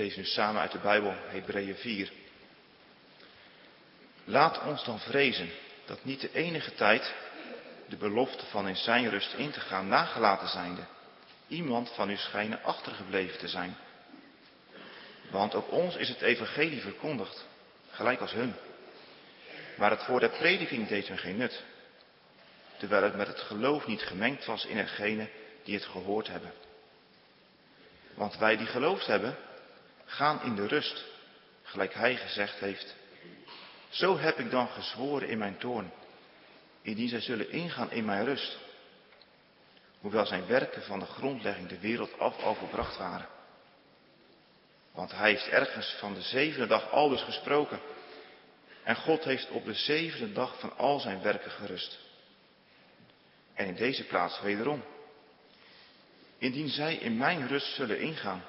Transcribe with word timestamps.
lezen 0.00 0.24
samen 0.24 0.60
uit 0.60 0.72
de 0.72 0.78
Bijbel, 0.78 1.14
Hebreeën 1.28 1.76
4. 1.76 2.12
Laat 4.24 4.62
ons 4.62 4.84
dan 4.84 4.98
vrezen 4.98 5.50
dat 5.86 6.04
niet 6.04 6.20
de 6.20 6.32
enige 6.32 6.74
tijd 6.74 7.14
de 7.88 7.96
belofte 7.96 8.46
van 8.46 8.68
in 8.68 8.76
zijn 8.76 9.10
rust 9.10 9.34
in 9.34 9.50
te 9.50 9.60
gaan 9.60 9.88
nagelaten 9.88 10.48
zijnde, 10.48 10.82
iemand 11.48 11.90
van 11.94 12.10
u 12.10 12.16
schijnen 12.16 12.62
achtergebleven 12.62 13.38
te 13.38 13.48
zijn. 13.48 13.76
Want 15.30 15.54
ook 15.54 15.70
ons 15.70 15.96
is 15.96 16.08
het 16.08 16.20
evangelie 16.20 16.80
verkondigd, 16.80 17.46
gelijk 17.90 18.20
als 18.20 18.32
hun. 18.32 18.54
Maar 19.76 19.90
het 19.90 20.06
woord 20.06 20.20
der 20.20 20.30
prediking 20.30 20.88
deed 20.88 21.08
hun 21.08 21.18
geen 21.18 21.36
nut, 21.36 21.62
terwijl 22.76 23.02
het 23.02 23.16
met 23.16 23.26
het 23.26 23.40
geloof 23.40 23.86
niet 23.86 24.02
gemengd 24.02 24.44
was 24.44 24.64
in 24.64 24.76
hetgene 24.78 25.28
die 25.64 25.74
het 25.74 25.84
gehoord 25.84 26.26
hebben. 26.26 26.52
Want 28.14 28.38
wij 28.38 28.56
die 28.56 28.66
geloofd 28.66 29.06
hebben, 29.06 29.36
gaan 30.10 30.42
in 30.42 30.54
de 30.54 30.66
rust, 30.66 31.04
gelijk 31.62 31.94
hij 31.94 32.16
gezegd 32.16 32.58
heeft. 32.58 32.94
Zo 33.88 34.18
heb 34.18 34.38
ik 34.38 34.50
dan 34.50 34.68
gezworen 34.68 35.28
in 35.28 35.38
mijn 35.38 35.58
toorn, 35.58 35.92
indien 36.82 37.08
zij 37.08 37.20
zullen 37.20 37.50
ingaan 37.50 37.90
in 37.90 38.04
mijn 38.04 38.24
rust, 38.24 38.58
hoewel 40.00 40.26
zijn 40.26 40.46
werken 40.46 40.82
van 40.82 40.98
de 40.98 41.06
grondlegging 41.06 41.68
de 41.68 41.78
wereld 41.78 42.18
af 42.18 42.42
al 42.42 42.54
volbracht 42.54 42.96
waren. 42.96 43.28
Want 44.92 45.12
hij 45.12 45.30
heeft 45.30 45.48
ergens 45.48 45.96
van 45.98 46.14
de 46.14 46.22
zevende 46.22 46.66
dag 46.66 46.90
aldus 46.90 47.22
gesproken. 47.22 47.80
En 48.82 48.96
God 48.96 49.24
heeft 49.24 49.50
op 49.50 49.64
de 49.64 49.74
zevende 49.74 50.32
dag 50.32 50.60
van 50.60 50.76
al 50.76 51.00
zijn 51.00 51.22
werken 51.22 51.50
gerust. 51.50 51.98
En 53.54 53.66
in 53.66 53.74
deze 53.74 54.04
plaats 54.04 54.40
wederom. 54.40 54.84
Indien 56.38 56.68
zij 56.68 56.94
in 56.94 57.16
mijn 57.16 57.48
rust 57.48 57.74
zullen 57.74 58.00
ingaan. 58.00 58.42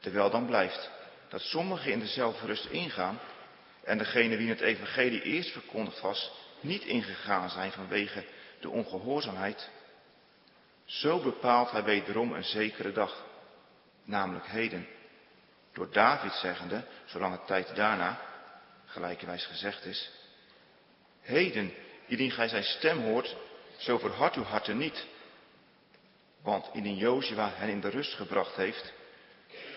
Terwijl 0.00 0.30
dan 0.30 0.46
blijft 0.46 0.90
dat 1.28 1.40
sommigen 1.40 1.92
in 1.92 2.00
dezelfde 2.00 2.46
rust 2.46 2.64
ingaan 2.64 3.18
en 3.84 3.98
degene 3.98 4.36
wie 4.36 4.48
het 4.48 4.60
evangelie 4.60 5.22
eerst 5.22 5.50
verkondigd 5.50 6.00
was, 6.00 6.32
niet 6.60 6.84
ingegaan 6.84 7.50
zijn 7.50 7.72
vanwege 7.72 8.24
de 8.60 8.68
ongehoorzaamheid. 8.68 9.70
Zo 10.84 11.18
bepaalt 11.18 11.70
hij 11.70 11.84
wederom 11.84 12.32
een 12.32 12.44
zekere 12.44 12.92
dag, 12.92 13.24
namelijk 14.04 14.46
heden. 14.46 14.86
Door 15.72 15.92
David 15.92 16.32
zeggende, 16.32 16.84
zolang 17.04 17.32
het 17.32 17.46
tijd 17.46 17.76
daarna, 17.76 18.20
gelijkerwijs 18.86 19.46
gezegd 19.46 19.84
is, 19.84 20.10
Heden, 21.20 21.74
indien 22.06 22.30
gij 22.30 22.48
zijn 22.48 22.64
stem 22.64 22.98
hoort, 23.02 23.36
zo 23.76 23.98
verhard 23.98 24.34
uw 24.34 24.42
harten 24.42 24.76
niet. 24.76 25.06
Want 26.42 26.70
indien 26.72 26.96
Jozua 26.96 27.50
hen 27.54 27.68
in 27.68 27.80
de 27.80 27.88
rust 27.88 28.14
gebracht 28.14 28.56
heeft, 28.56 28.92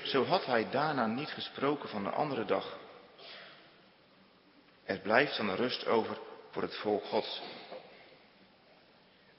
zo 0.04 0.26
had 0.26 0.46
hij 0.46 0.70
daarna 0.70 1.06
niet 1.06 1.30
gesproken 1.30 1.90
van 1.90 2.04
de 2.04 2.10
andere 2.10 2.46
dag. 2.46 2.78
Er 4.84 5.00
blijft 5.00 5.38
dan 5.38 5.56
rust 5.56 5.86
over 5.86 6.18
voor 6.52 6.62
het 6.62 6.76
volk 6.76 7.04
Gods. 7.04 7.42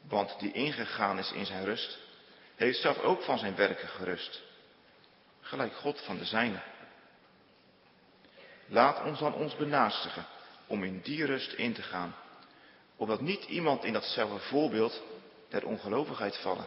Want 0.08 0.38
die 0.38 0.52
ingegaan 0.52 1.18
is 1.18 1.32
in 1.32 1.46
zijn 1.46 1.64
rust, 1.64 1.98
heeft 2.56 2.80
zelf 2.80 2.98
ook 2.98 3.22
van 3.22 3.38
zijn 3.38 3.56
werken 3.56 3.88
gerust. 3.88 4.42
Gelijk 5.40 5.74
God 5.74 6.00
van 6.00 6.18
de 6.18 6.24
zijne. 6.24 6.62
Laat 8.66 9.04
ons 9.04 9.18
dan 9.18 9.34
ons 9.34 9.56
benaastigen 9.56 10.26
om 10.66 10.84
in 10.84 11.00
die 11.00 11.24
rust 11.24 11.52
in 11.52 11.74
te 11.74 11.82
gaan, 11.82 12.14
opdat 12.96 13.20
niet 13.20 13.44
iemand 13.44 13.84
in 13.84 13.92
datzelfde 13.92 14.38
voorbeeld 14.38 15.02
der 15.48 15.66
ongelovigheid 15.66 16.36
vallen. 16.36 16.66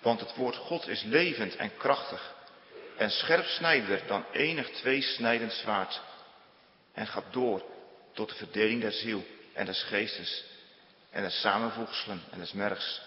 Want 0.00 0.20
het 0.20 0.34
woord 0.34 0.56
God 0.56 0.88
is 0.88 1.02
levend 1.02 1.56
en 1.56 1.76
krachtig 1.76 2.34
en 2.96 3.10
scherp 3.10 3.44
snijder 3.44 4.02
dan 4.06 4.24
enig 4.32 4.70
tweesnijdend 4.70 5.52
zwaard 5.52 6.00
en 6.92 7.06
gaat 7.06 7.32
door 7.32 7.62
tot 8.12 8.28
de 8.28 8.34
verdeling 8.34 8.80
der 8.80 8.92
ziel 8.92 9.26
en 9.52 9.66
des 9.66 9.82
geestes 9.82 10.44
en 11.10 11.22
de 11.22 11.30
samenvoegselen 11.30 12.22
en 12.30 12.38
des 12.38 12.52
mergs. 12.52 13.00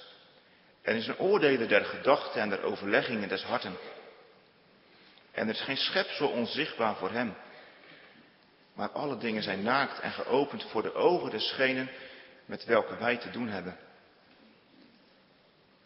En 0.82 0.96
is 0.96 1.08
een 1.08 1.20
oordelen 1.20 1.68
der 1.68 1.86
gedachten 1.86 2.42
en 2.42 2.50
der 2.50 2.62
overleggingen 2.62 3.30
des 3.30 3.44
harten. 3.44 3.78
En 5.32 5.48
er 5.48 5.54
is 5.54 5.62
geen 5.62 5.78
schepsel 5.78 6.28
onzichtbaar 6.28 6.96
voor 6.96 7.12
hem. 7.12 7.36
Maar 8.74 8.90
alle 8.90 9.18
dingen 9.18 9.44
zijn 9.44 9.64
naakt 9.64 10.00
en 10.00 10.12
geopend 10.12 10.64
voor 10.64 10.82
de 10.82 10.94
ogen 10.94 11.30
desgenen 11.32 11.90
met 12.46 12.66
welke 12.66 12.98
wij 12.98 13.18
te 13.18 13.30
doen 13.30 13.48
hebben. 13.48 13.78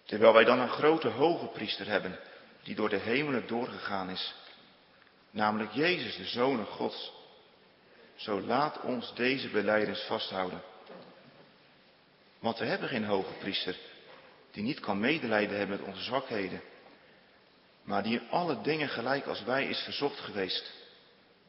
Terwijl 0.08 0.34
wij 0.34 0.44
dan 0.44 0.60
een 0.60 0.70
grote 0.70 1.08
hoge 1.08 1.46
priester 1.46 1.88
hebben, 1.88 2.20
die 2.64 2.76
door 2.76 2.90
de 2.90 2.98
hemelen 2.98 3.48
doorgegaan 3.48 4.10
is, 4.10 4.36
namelijk 5.32 5.72
Jezus, 5.72 6.16
de 6.16 6.26
Zoon 6.26 6.66
Gods. 6.66 7.12
Zo 8.16 8.42
laat 8.42 8.82
ons 8.82 9.14
deze 9.16 9.50
beleidens 9.50 10.02
vasthouden. 10.02 10.62
Want 12.40 12.58
we 12.58 12.66
hebben 12.66 12.90
geen 12.90 13.06
hoge 13.06 13.34
priester, 13.34 13.76
die 14.52 14.64
niet 14.64 14.80
kan 14.80 15.00
medelijden 15.00 15.58
hebben 15.58 15.80
met 15.80 15.88
onze 15.88 16.04
zwakheden, 16.04 16.62
maar 17.84 18.04
die 18.04 18.20
in 18.20 18.30
alle 18.30 18.62
dingen 18.62 18.90
gelijk 18.90 19.26
als 19.26 19.44
wij 19.44 19.68
is 19.68 19.80
verzocht 19.80 20.20
geweest, 20.20 20.72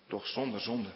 doch 0.08 0.26
zonder 0.26 0.60
zonde. 0.60 0.90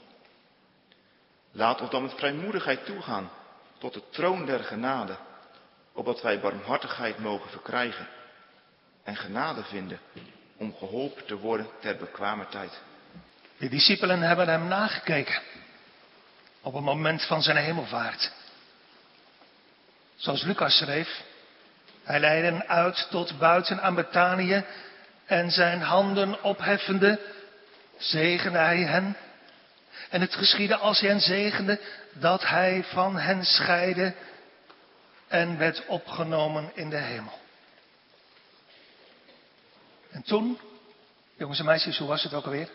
Laat 1.53 1.81
ons 1.81 1.91
dan 1.91 2.03
met 2.03 2.15
vrijmoedigheid 2.15 2.85
toegaan 2.85 3.31
tot 3.79 3.95
de 3.95 4.03
troon 4.11 4.47
der 4.47 4.65
genade 4.65 5.17
opdat 5.93 6.23
wij 6.23 6.41
barmhartigheid 6.41 7.19
mogen 7.19 7.51
verkrijgen 7.51 8.09
en 9.05 9.17
genade 9.17 9.63
vinden 9.63 9.99
om 10.57 10.75
geholpen 10.79 11.27
te 11.27 11.37
worden 11.37 11.67
ter 11.81 11.97
bekwame 11.97 12.49
tijd. 12.49 12.81
De 13.59 13.69
discipelen 13.69 14.21
hebben 14.21 14.49
hem 14.49 14.69
nagekeken 14.69 15.43
op 16.61 16.75
het 16.75 16.85
moment 16.85 17.27
van 17.27 17.43
zijn 17.43 17.57
hemelvaart. 17.57 18.33
Zoals 20.17 20.43
Lucas 20.43 20.77
schreef, 20.77 21.23
hij 22.03 22.21
leidde 22.21 22.51
hen 22.51 22.69
uit 22.69 23.07
tot 23.11 23.39
buiten 23.39 23.83
aan 23.83 23.95
Betanië 23.95 24.65
en 25.27 25.51
zijn 25.51 25.81
handen 25.83 26.43
opheffende 26.43 27.21
zegende 27.97 28.59
hij 28.59 28.83
hen. 28.83 29.17
En 30.11 30.21
het 30.21 30.35
geschiedde 30.35 30.77
als 30.77 31.01
hij 31.01 31.09
hen 31.09 31.21
zegende 31.21 31.81
dat 32.13 32.49
hij 32.49 32.85
van 32.85 33.19
hen 33.19 33.45
scheidde 33.45 34.15
en 35.33 35.59
werd 35.59 35.87
opgenomen 35.87 36.71
in 36.75 36.91
de 36.91 36.97
hemel. 36.97 37.39
En 40.11 40.23
toen, 40.23 40.59
jongens 41.37 41.59
en 41.59 41.65
meisjes, 41.65 41.99
hoe 41.99 42.09
was 42.09 42.23
het 42.23 42.35
ook 42.35 42.45
alweer? 42.45 42.69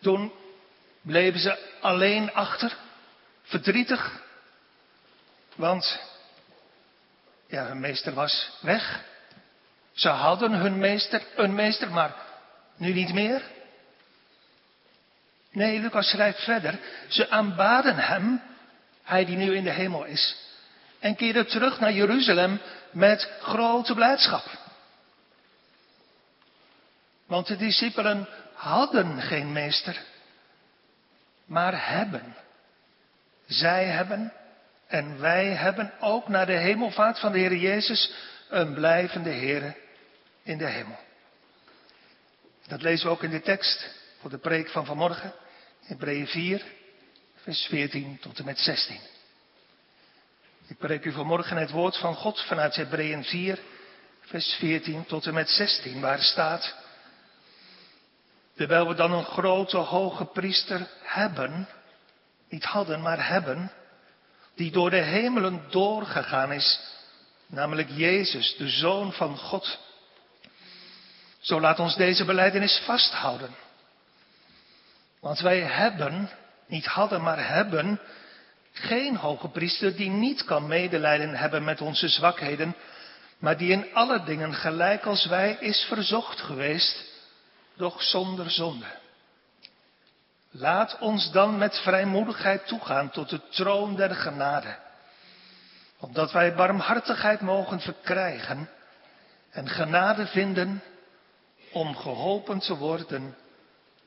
Toen 0.00 0.32
bleven 1.00 1.40
ze 1.40 1.76
alleen 1.80 2.32
achter, 2.32 2.76
verdrietig, 3.42 4.22
want 5.54 6.00
ja, 7.46 7.66
hun 7.66 7.80
meester 7.80 8.14
was 8.14 8.50
weg. 8.60 9.04
Ze 9.92 10.08
hadden 10.08 10.52
hun 10.52 10.78
meester, 10.78 11.22
een 11.36 11.54
meester, 11.54 11.90
maar 11.90 12.14
nu 12.76 12.92
niet 12.92 13.12
meer. 13.12 13.42
Nee, 15.50 15.78
Lucas 15.78 16.08
schrijft 16.10 16.44
verder, 16.44 16.78
ze 17.08 17.30
aanbaden 17.30 17.96
hem, 17.96 18.42
hij 19.02 19.24
die 19.24 19.36
nu 19.36 19.54
in 19.54 19.64
de 19.64 19.72
hemel 19.72 20.04
is, 20.04 20.47
en 20.98 21.16
keerde 21.16 21.44
terug 21.44 21.80
naar 21.80 21.92
Jeruzalem 21.92 22.60
met 22.90 23.30
grote 23.40 23.94
blijdschap. 23.94 24.44
Want 27.26 27.46
de 27.46 27.56
discipelen 27.56 28.28
hadden 28.52 29.22
geen 29.22 29.52
meester, 29.52 30.02
maar 31.44 31.88
hebben. 31.88 32.36
Zij 33.46 33.84
hebben 33.84 34.32
en 34.86 35.20
wij 35.20 35.46
hebben 35.46 35.92
ook 36.00 36.28
naar 36.28 36.46
de 36.46 36.56
hemelvaart 36.58 37.18
van 37.18 37.32
de 37.32 37.38
Heer 37.38 37.56
Jezus 37.56 38.12
een 38.48 38.74
blijvende 38.74 39.30
Heer 39.30 39.76
in 40.42 40.58
de 40.58 40.66
hemel. 40.66 40.98
Dat 42.66 42.82
lezen 42.82 43.06
we 43.06 43.12
ook 43.12 43.22
in 43.22 43.30
de 43.30 43.40
tekst 43.40 43.94
voor 44.20 44.30
de 44.30 44.38
preek 44.38 44.68
van 44.68 44.86
vanmorgen, 44.86 45.32
Hebreeën 45.84 46.26
4, 46.26 46.62
vers 47.34 47.66
14 47.66 48.18
tot 48.20 48.38
en 48.38 48.44
met 48.44 48.58
16. 48.58 49.00
Ik 50.68 50.78
preek 50.78 51.04
u 51.04 51.12
vanmorgen 51.12 51.56
het 51.56 51.70
woord 51.70 51.96
van 51.96 52.14
God 52.14 52.40
vanuit 52.40 52.76
Hebreeën 52.76 53.24
4, 53.24 53.58
vers 54.20 54.54
14 54.58 55.06
tot 55.06 55.26
en 55.26 55.34
met 55.34 55.48
16, 55.48 56.00
waar 56.00 56.18
staat, 56.18 56.74
terwijl 58.56 58.88
we 58.88 58.94
dan 58.94 59.12
een 59.12 59.24
grote 59.24 59.76
hoge 59.76 60.24
priester 60.24 60.88
hebben, 61.02 61.68
niet 62.48 62.64
hadden, 62.64 63.02
maar 63.02 63.28
hebben, 63.28 63.72
die 64.54 64.70
door 64.70 64.90
de 64.90 65.02
hemelen 65.02 65.62
doorgegaan 65.70 66.52
is, 66.52 66.80
namelijk 67.46 67.88
Jezus, 67.90 68.56
de 68.56 68.68
Zoon 68.68 69.12
van 69.12 69.38
God. 69.38 69.78
Zo 71.38 71.60
laat 71.60 71.78
ons 71.78 71.96
deze 71.96 72.24
beleidenis 72.24 72.82
vasthouden. 72.84 73.54
Want 75.20 75.40
wij 75.40 75.60
hebben, 75.60 76.30
niet 76.66 76.86
hadden, 76.86 77.22
maar 77.22 77.48
hebben, 77.48 78.00
geen 78.78 79.16
hoge 79.16 79.48
priester 79.48 79.96
die 79.96 80.10
niet 80.10 80.44
kan 80.44 80.66
medelijden 80.66 81.34
hebben 81.34 81.64
met 81.64 81.80
onze 81.80 82.08
zwakheden, 82.08 82.76
maar 83.38 83.56
die 83.56 83.72
in 83.72 83.94
alle 83.94 84.24
dingen 84.24 84.54
gelijk 84.54 85.06
als 85.06 85.26
wij 85.26 85.56
is 85.60 85.84
verzocht 85.88 86.40
geweest, 86.40 87.04
doch 87.76 88.02
zonder 88.02 88.50
zonde. 88.50 88.86
Laat 90.50 90.98
ons 90.98 91.30
dan 91.30 91.58
met 91.58 91.78
vrijmoedigheid 91.78 92.66
toegaan 92.66 93.10
tot 93.10 93.28
de 93.28 93.40
troon 93.48 93.96
der 93.96 94.14
genade, 94.14 94.76
opdat 95.98 96.32
wij 96.32 96.54
barmhartigheid 96.54 97.40
mogen 97.40 97.80
verkrijgen 97.80 98.70
en 99.50 99.68
genade 99.68 100.26
vinden 100.26 100.82
om 101.72 101.96
geholpen 101.96 102.58
te 102.58 102.76
worden 102.76 103.36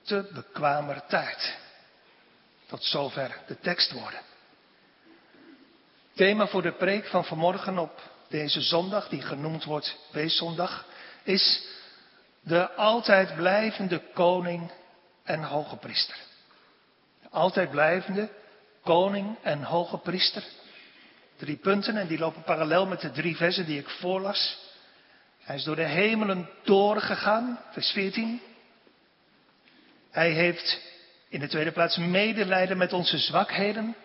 te 0.03 0.29
bekwamer 0.33 1.01
tijd. 1.07 1.57
Tot 2.67 2.83
zover 2.83 3.37
de 3.47 3.59
tekstwoorden. 3.59 4.30
Thema 6.21 6.47
voor 6.47 6.61
de 6.61 6.71
preek 6.71 7.05
van 7.05 7.25
vanmorgen 7.25 7.77
op 7.77 8.01
deze 8.29 8.61
zondag, 8.61 9.09
die 9.09 9.21
genoemd 9.21 9.63
wordt 9.63 9.97
Weeszondag, 10.11 10.85
is 11.23 11.63
de 12.41 12.71
altijd 12.71 13.35
blijvende 13.35 14.01
koning 14.13 14.71
en 15.23 15.43
hoge 15.43 15.75
priester. 15.75 16.15
De 17.21 17.29
altijd 17.29 17.69
blijvende 17.69 18.29
koning 18.83 19.37
en 19.41 19.63
hoge 19.63 19.97
priester. 19.97 20.43
Drie 21.37 21.57
punten 21.57 21.97
en 21.97 22.07
die 22.07 22.19
lopen 22.19 22.43
parallel 22.43 22.85
met 22.85 23.01
de 23.01 23.11
drie 23.11 23.35
versen 23.35 23.65
die 23.65 23.79
ik 23.79 23.89
voorlas. 23.89 24.57
Hij 25.39 25.55
is 25.55 25.63
door 25.63 25.75
de 25.75 25.87
hemelen 25.87 26.49
doorgegaan, 26.63 27.59
vers 27.71 27.91
14. 27.91 28.41
Hij 30.11 30.31
heeft 30.31 30.81
in 31.29 31.39
de 31.39 31.47
tweede 31.47 31.71
plaats 31.71 31.97
medelijden 31.97 32.77
met 32.77 32.93
onze 32.93 33.17
zwakheden, 33.17 33.95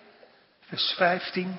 vers 0.60 0.94
15. 0.96 1.58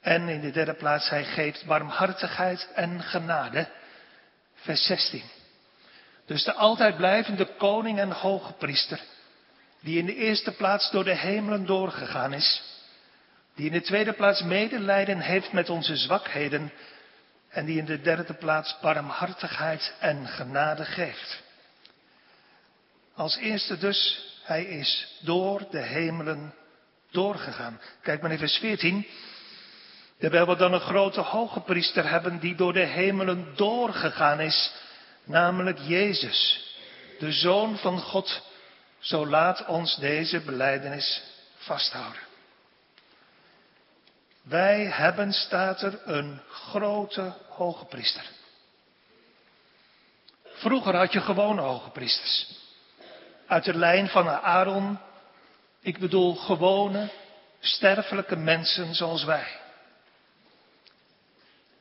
En 0.00 0.28
in 0.28 0.40
de 0.40 0.50
derde 0.50 0.74
plaats, 0.74 1.08
hij 1.08 1.24
geeft 1.24 1.64
barmhartigheid 1.64 2.68
en 2.74 3.02
genade, 3.02 3.68
vers 4.54 4.86
16. 4.86 5.22
Dus 6.26 6.44
de 6.44 6.52
altijd 6.52 6.96
blijvende 6.96 7.46
koning 7.56 7.98
en 7.98 8.10
hoge 8.10 8.52
priester, 8.52 9.00
die 9.80 9.98
in 9.98 10.06
de 10.06 10.14
eerste 10.14 10.52
plaats 10.52 10.90
door 10.90 11.04
de 11.04 11.16
hemelen 11.16 11.66
doorgegaan 11.66 12.32
is, 12.32 12.62
die 13.54 13.66
in 13.66 13.72
de 13.72 13.80
tweede 13.80 14.12
plaats 14.12 14.42
medelijden 14.42 15.20
heeft 15.20 15.52
met 15.52 15.68
onze 15.68 15.96
zwakheden 15.96 16.72
en 17.48 17.64
die 17.64 17.78
in 17.78 17.84
de 17.84 18.00
derde 18.00 18.34
plaats 18.34 18.76
barmhartigheid 18.80 19.94
en 19.98 20.26
genade 20.26 20.84
geeft. 20.84 21.42
Als 23.14 23.36
eerste 23.36 23.78
dus, 23.78 24.28
hij 24.42 24.64
is 24.64 25.18
door 25.20 25.66
de 25.70 25.82
hemelen 25.82 26.54
doorgegaan. 27.10 27.80
Kijk 28.02 28.22
maar 28.22 28.30
in 28.30 28.38
vers 28.38 28.56
14. 28.58 29.06
Terwijl 30.20 30.46
we 30.46 30.56
dan 30.56 30.72
een 30.72 30.80
grote 30.80 31.20
hoge 31.20 31.60
priester 31.60 32.10
hebben 32.10 32.38
die 32.38 32.54
door 32.54 32.72
de 32.72 32.84
hemelen 32.84 33.56
doorgegaan 33.56 34.40
is, 34.40 34.72
namelijk 35.24 35.78
Jezus, 35.78 36.68
de 37.18 37.32
Zoon 37.32 37.78
van 37.78 38.00
God, 38.00 38.42
zo 38.98 39.26
laat 39.26 39.66
ons 39.66 39.96
deze 39.96 40.40
beleidenis 40.40 41.22
vasthouden. 41.56 42.20
Wij 44.42 44.84
hebben, 44.84 45.32
staat 45.32 45.82
er, 45.82 46.00
een 46.04 46.40
grote 46.50 47.32
hoge 47.48 47.84
priester. 47.84 48.24
Vroeger 50.44 50.96
had 50.96 51.12
je 51.12 51.20
gewone 51.20 51.60
hoge 51.60 51.90
priesters. 51.90 52.58
Uit 53.46 53.64
de 53.64 53.74
lijn 53.74 54.08
van 54.08 54.28
Aaron, 54.28 54.98
ik 55.80 55.98
bedoel 55.98 56.34
gewone, 56.34 57.08
sterfelijke 57.60 58.36
mensen 58.36 58.94
zoals 58.94 59.24
wij. 59.24 59.58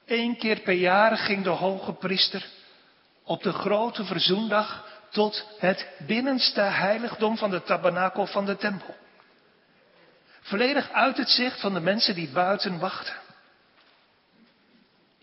Eén 0.09 0.37
keer 0.37 0.59
per 0.59 0.73
jaar 0.73 1.17
ging 1.17 1.43
de 1.43 1.49
hoge 1.49 1.93
priester 1.93 2.45
op 3.23 3.43
de 3.43 3.51
grote 3.51 4.05
verzoendag 4.05 4.87
tot 5.09 5.55
het 5.59 5.87
binnenste 5.97 6.61
heiligdom 6.61 7.37
van 7.37 7.49
de 7.49 7.63
tabernakel 7.63 8.25
van 8.25 8.45
de 8.45 8.55
tempel. 8.55 8.95
Volledig 10.41 10.91
uit 10.91 11.17
het 11.17 11.29
zicht 11.29 11.59
van 11.59 11.73
de 11.73 11.79
mensen 11.79 12.15
die 12.15 12.29
buiten 12.29 12.79
wachten. 12.79 13.15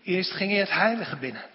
Eerst 0.03 0.31
ging 0.31 0.51
hij 0.51 0.59
het 0.59 0.71
heilige 0.71 1.15
binnen. 1.15 1.45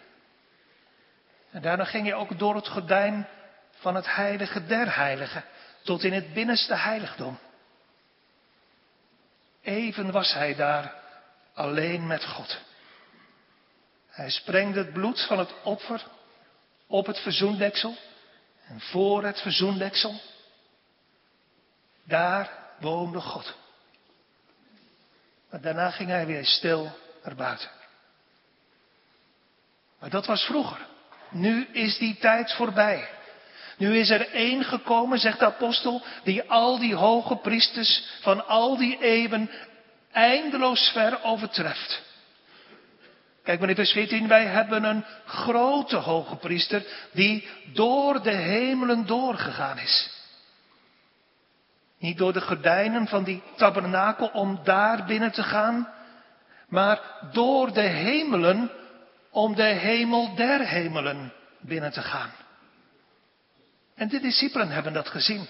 En 1.50 1.62
daarna 1.62 1.84
ging 1.84 2.04
hij 2.04 2.14
ook 2.14 2.38
door 2.38 2.54
het 2.54 2.68
gordijn 2.68 3.28
van 3.70 3.94
het 3.94 4.14
heilige 4.14 4.66
der 4.66 4.96
heiligen 4.96 5.44
tot 5.82 6.04
in 6.04 6.12
het 6.12 6.34
binnenste 6.34 6.74
heiligdom. 6.74 7.38
Even 9.62 10.10
was 10.10 10.32
hij 10.32 10.54
daar 10.54 10.94
alleen 11.54 12.06
met 12.06 12.24
God. 12.24 12.60
Hij 14.12 14.30
sprengde 14.30 14.78
het 14.78 14.92
bloed 14.92 15.26
van 15.26 15.38
het 15.38 15.52
offer 15.62 16.04
op 16.86 17.06
het 17.06 17.18
verzoendeksel 17.18 17.96
en 18.66 18.80
voor 18.80 19.24
het 19.24 19.40
verzoendeksel. 19.40 20.20
Daar 22.04 22.50
woonde 22.80 23.20
God. 23.20 23.54
Maar 25.50 25.60
daarna 25.60 25.90
ging 25.90 26.08
hij 26.08 26.26
weer 26.26 26.46
stil 26.46 26.96
naar 27.24 27.34
buiten. 27.34 27.70
Maar 29.98 30.10
dat 30.10 30.26
was 30.26 30.42
vroeger. 30.44 30.86
Nu 31.30 31.66
is 31.72 31.98
die 31.98 32.16
tijd 32.18 32.52
voorbij. 32.52 33.08
Nu 33.76 33.98
is 33.98 34.10
er 34.10 34.30
één 34.30 34.64
gekomen, 34.64 35.18
zegt 35.18 35.38
de 35.38 35.44
apostel, 35.44 36.02
die 36.24 36.50
al 36.50 36.78
die 36.78 36.94
hoge 36.94 37.36
priesters 37.36 38.04
van 38.20 38.46
al 38.46 38.76
die 38.76 39.02
eeuwen 39.02 39.50
eindeloos 40.12 40.90
ver 40.90 41.22
overtreft. 41.22 42.02
Kijk 43.42 43.60
in 43.60 43.74
vers 43.74 43.92
14, 43.92 44.28
wij 44.28 44.46
hebben 44.46 44.84
een 44.84 45.04
grote 45.24 45.96
hoge 45.96 46.36
priester 46.36 46.84
die 47.12 47.48
door 47.72 48.22
de 48.22 48.30
hemelen 48.30 49.06
doorgegaan 49.06 49.78
is. 49.78 50.10
Niet 51.98 52.18
door 52.18 52.32
de 52.32 52.40
gordijnen 52.40 53.06
van 53.06 53.24
die 53.24 53.42
tabernakel 53.56 54.26
om 54.26 54.60
daar 54.64 55.04
binnen 55.04 55.32
te 55.32 55.42
gaan, 55.42 55.88
maar 56.68 57.00
door 57.32 57.72
de 57.72 57.80
hemelen 57.80 58.70
om 59.30 59.54
de 59.54 59.62
hemel 59.62 60.34
der 60.34 60.66
hemelen 60.66 61.32
binnen 61.60 61.92
te 61.92 62.02
gaan. 62.02 62.30
En 63.94 64.08
de 64.08 64.20
discipelen 64.20 64.68
hebben 64.68 64.92
dat 64.92 65.08
gezien. 65.08 65.46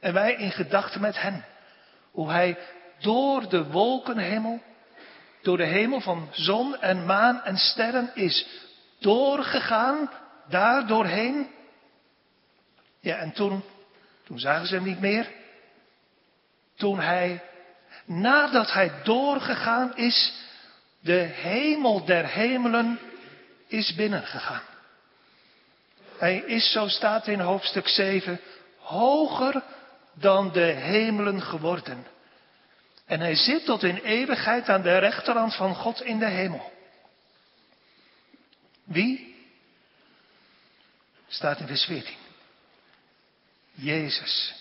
En 0.00 0.12
wij 0.12 0.34
in 0.34 0.50
gedachten 0.50 1.00
met 1.00 1.20
hen. 1.20 1.44
Hoe 2.10 2.30
hij 2.30 2.58
door 2.98 3.48
de 3.48 3.64
wolkenhemel 3.64 4.62
door 5.42 5.56
de 5.56 5.66
hemel 5.66 6.00
van 6.00 6.28
zon 6.32 6.80
en 6.80 7.06
maan 7.06 7.44
en 7.44 7.56
sterren 7.56 8.10
is 8.14 8.46
doorgegaan, 8.98 10.10
daar 10.48 10.86
doorheen. 10.86 11.50
Ja, 13.00 13.16
en 13.16 13.32
toen, 13.32 13.62
toen 14.24 14.38
zagen 14.38 14.66
ze 14.66 14.74
hem 14.74 14.84
niet 14.84 15.00
meer. 15.00 15.30
Toen 16.76 17.00
hij, 17.00 17.42
nadat 18.04 18.72
hij 18.72 18.92
doorgegaan 19.02 19.96
is, 19.96 20.32
de 21.00 21.18
hemel 21.18 22.04
der 22.04 22.26
hemelen 22.26 22.98
is 23.66 23.94
binnengegaan. 23.94 24.62
Hij 26.18 26.36
is, 26.36 26.72
zo 26.72 26.88
staat 26.88 27.26
in 27.26 27.40
hoofdstuk 27.40 27.88
7, 27.88 28.40
hoger 28.78 29.62
dan 30.12 30.52
de 30.52 30.60
hemelen 30.60 31.42
geworden. 31.42 32.06
En 33.08 33.20
hij 33.20 33.34
zit 33.34 33.64
tot 33.64 33.82
in 33.82 33.96
eeuwigheid 33.96 34.68
aan 34.68 34.82
de 34.82 34.98
rechterhand 34.98 35.54
van 35.54 35.74
God 35.74 36.02
in 36.02 36.18
de 36.18 36.26
hemel. 36.26 36.72
Wie? 38.84 39.36
Staat 41.28 41.60
in 41.60 41.66
vers 41.66 41.84
14. 41.84 42.14
Jezus. 43.74 44.54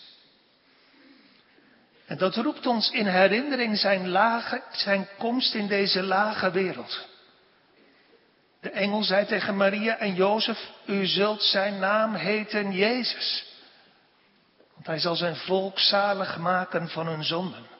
En 2.05 2.17
dat 2.17 2.35
roept 2.35 2.65
ons 2.65 2.91
in 2.91 3.05
herinnering 3.07 3.77
zijn, 3.77 4.09
lage, 4.09 4.63
zijn 4.71 5.07
komst 5.17 5.53
in 5.53 5.67
deze 5.67 6.03
lage 6.03 6.51
wereld. 6.51 7.07
De 8.61 8.69
engel 8.69 9.03
zei 9.03 9.25
tegen 9.25 9.57
Maria 9.57 9.97
en 9.97 10.13
Jozef, 10.13 10.69
u 10.85 11.05
zult 11.05 11.43
zijn 11.43 11.79
naam 11.79 12.15
heten 12.15 12.71
Jezus. 12.71 13.45
Want 14.73 14.87
hij 14.87 14.99
zal 14.99 15.15
zijn 15.15 15.35
volk 15.35 15.79
zalig 15.79 16.37
maken 16.37 16.89
van 16.89 17.07
hun 17.07 17.23
zonden. 17.23 17.76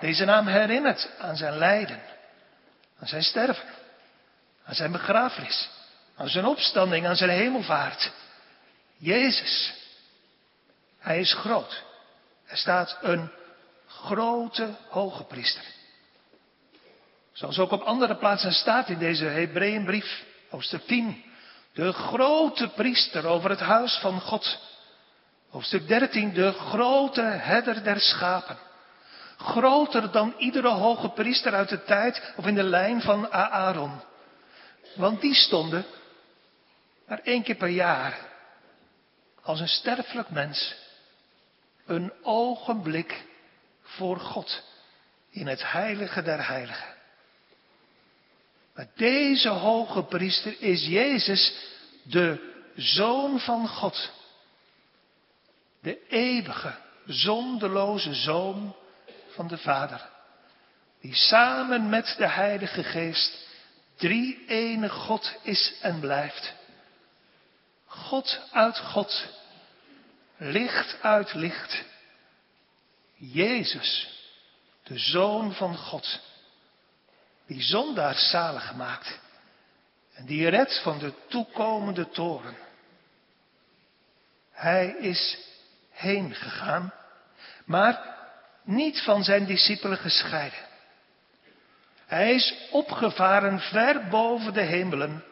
Deze 0.00 0.24
naam 0.24 0.46
herinnert 0.46 1.10
aan 1.18 1.36
zijn 1.36 1.58
lijden, 1.58 2.00
aan 3.00 3.08
zijn 3.08 3.22
sterven, 3.22 3.68
aan 4.64 4.74
zijn 4.74 4.92
begrafenis, 4.92 5.68
aan 6.16 6.28
zijn 6.28 6.44
opstanding, 6.44 7.06
aan 7.06 7.16
zijn 7.16 7.30
hemelvaart. 7.30 8.12
Jezus, 8.96 9.74
hij 10.98 11.20
is 11.20 11.34
groot. 11.34 11.82
Er 12.46 12.56
staat 12.56 12.98
een 13.00 13.30
grote 13.86 14.74
hoge 14.88 15.24
priester. 15.24 15.64
Zoals 17.32 17.58
ook 17.58 17.70
op 17.70 17.82
andere 17.82 18.16
plaatsen 18.16 18.52
staat 18.52 18.88
in 18.88 18.98
deze 18.98 19.24
Hebreeënbrief, 19.24 20.24
hoofdstuk 20.50 20.86
10. 20.86 21.24
De 21.72 21.92
grote 21.92 22.68
priester 22.68 23.26
over 23.26 23.50
het 23.50 23.60
huis 23.60 23.98
van 24.00 24.20
God. 24.20 24.58
Hoofdstuk 25.50 25.88
13, 25.88 26.32
de 26.32 26.52
grote 26.52 27.22
herder 27.22 27.84
der 27.84 28.00
schapen. 28.00 28.58
Groter 29.44 30.10
dan 30.10 30.34
iedere 30.38 30.68
hoge 30.68 31.08
priester 31.08 31.54
uit 31.54 31.68
de 31.68 31.84
tijd 31.84 32.32
of 32.36 32.46
in 32.46 32.54
de 32.54 32.62
lijn 32.62 33.00
van 33.00 33.32
Aaron. 33.32 34.00
Want 34.94 35.20
die 35.20 35.34
stonden 35.34 35.84
maar 37.06 37.20
één 37.22 37.42
keer 37.42 37.54
per 37.54 37.68
jaar 37.68 38.18
als 39.42 39.60
een 39.60 39.68
sterfelijk 39.68 40.30
mens 40.30 40.74
een 41.86 42.12
ogenblik 42.22 43.24
voor 43.82 44.20
God 44.20 44.62
in 45.30 45.46
het 45.46 45.70
heilige 45.72 46.22
der 46.22 46.46
heiligen. 46.46 46.94
Maar 48.74 48.88
deze 48.94 49.48
hoge 49.48 50.02
priester 50.02 50.60
is 50.60 50.86
Jezus, 50.86 51.54
de 52.02 52.52
Zoon 52.76 53.40
van 53.40 53.68
God. 53.68 54.10
De 55.80 56.06
eeuwige, 56.08 56.74
zonderloze 57.06 58.14
Zoon 58.14 58.76
van 59.34 59.48
de 59.48 59.58
Vader. 59.58 60.08
Die 61.00 61.14
samen 61.14 61.88
met 61.88 62.14
de 62.18 62.28
Heilige 62.28 62.82
Geest 62.82 63.46
drie 63.96 64.46
ene 64.46 64.88
God 64.88 65.34
is 65.42 65.74
en 65.80 66.00
blijft. 66.00 66.54
God 67.86 68.40
uit 68.52 68.78
God, 68.78 69.28
licht 70.36 71.02
uit 71.02 71.34
licht. 71.34 71.84
Jezus, 73.16 74.18
de 74.82 74.98
Zoon 74.98 75.52
van 75.52 75.76
God, 75.76 76.20
die 77.46 77.62
zondaar 77.62 78.14
zalig 78.14 78.66
gemaakt 78.66 79.18
en 80.14 80.26
die 80.26 80.48
redt 80.48 80.82
van 80.82 80.98
de 80.98 81.12
toekomende 81.28 82.08
toren. 82.08 82.56
Hij 84.50 84.86
is 84.86 85.38
heen 85.90 86.34
gegaan, 86.34 86.92
maar 87.64 88.13
niet 88.64 89.00
van 89.00 89.24
zijn 89.24 89.44
discipelen 89.44 89.98
gescheiden. 89.98 90.58
Hij 92.06 92.34
is 92.34 92.54
opgevaren 92.70 93.60
ver 93.60 94.08
boven 94.08 94.52
de 94.52 94.60
hemelen, 94.62 95.24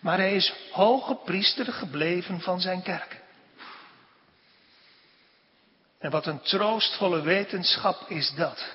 maar 0.00 0.18
hij 0.18 0.34
is 0.34 0.54
hoge 0.72 1.14
priester 1.14 1.72
gebleven 1.72 2.40
van 2.40 2.60
zijn 2.60 2.82
kerk. 2.82 3.20
En 5.98 6.10
wat 6.10 6.26
een 6.26 6.40
troostvolle 6.40 7.20
wetenschap 7.20 8.10
is 8.10 8.34
dat, 8.34 8.74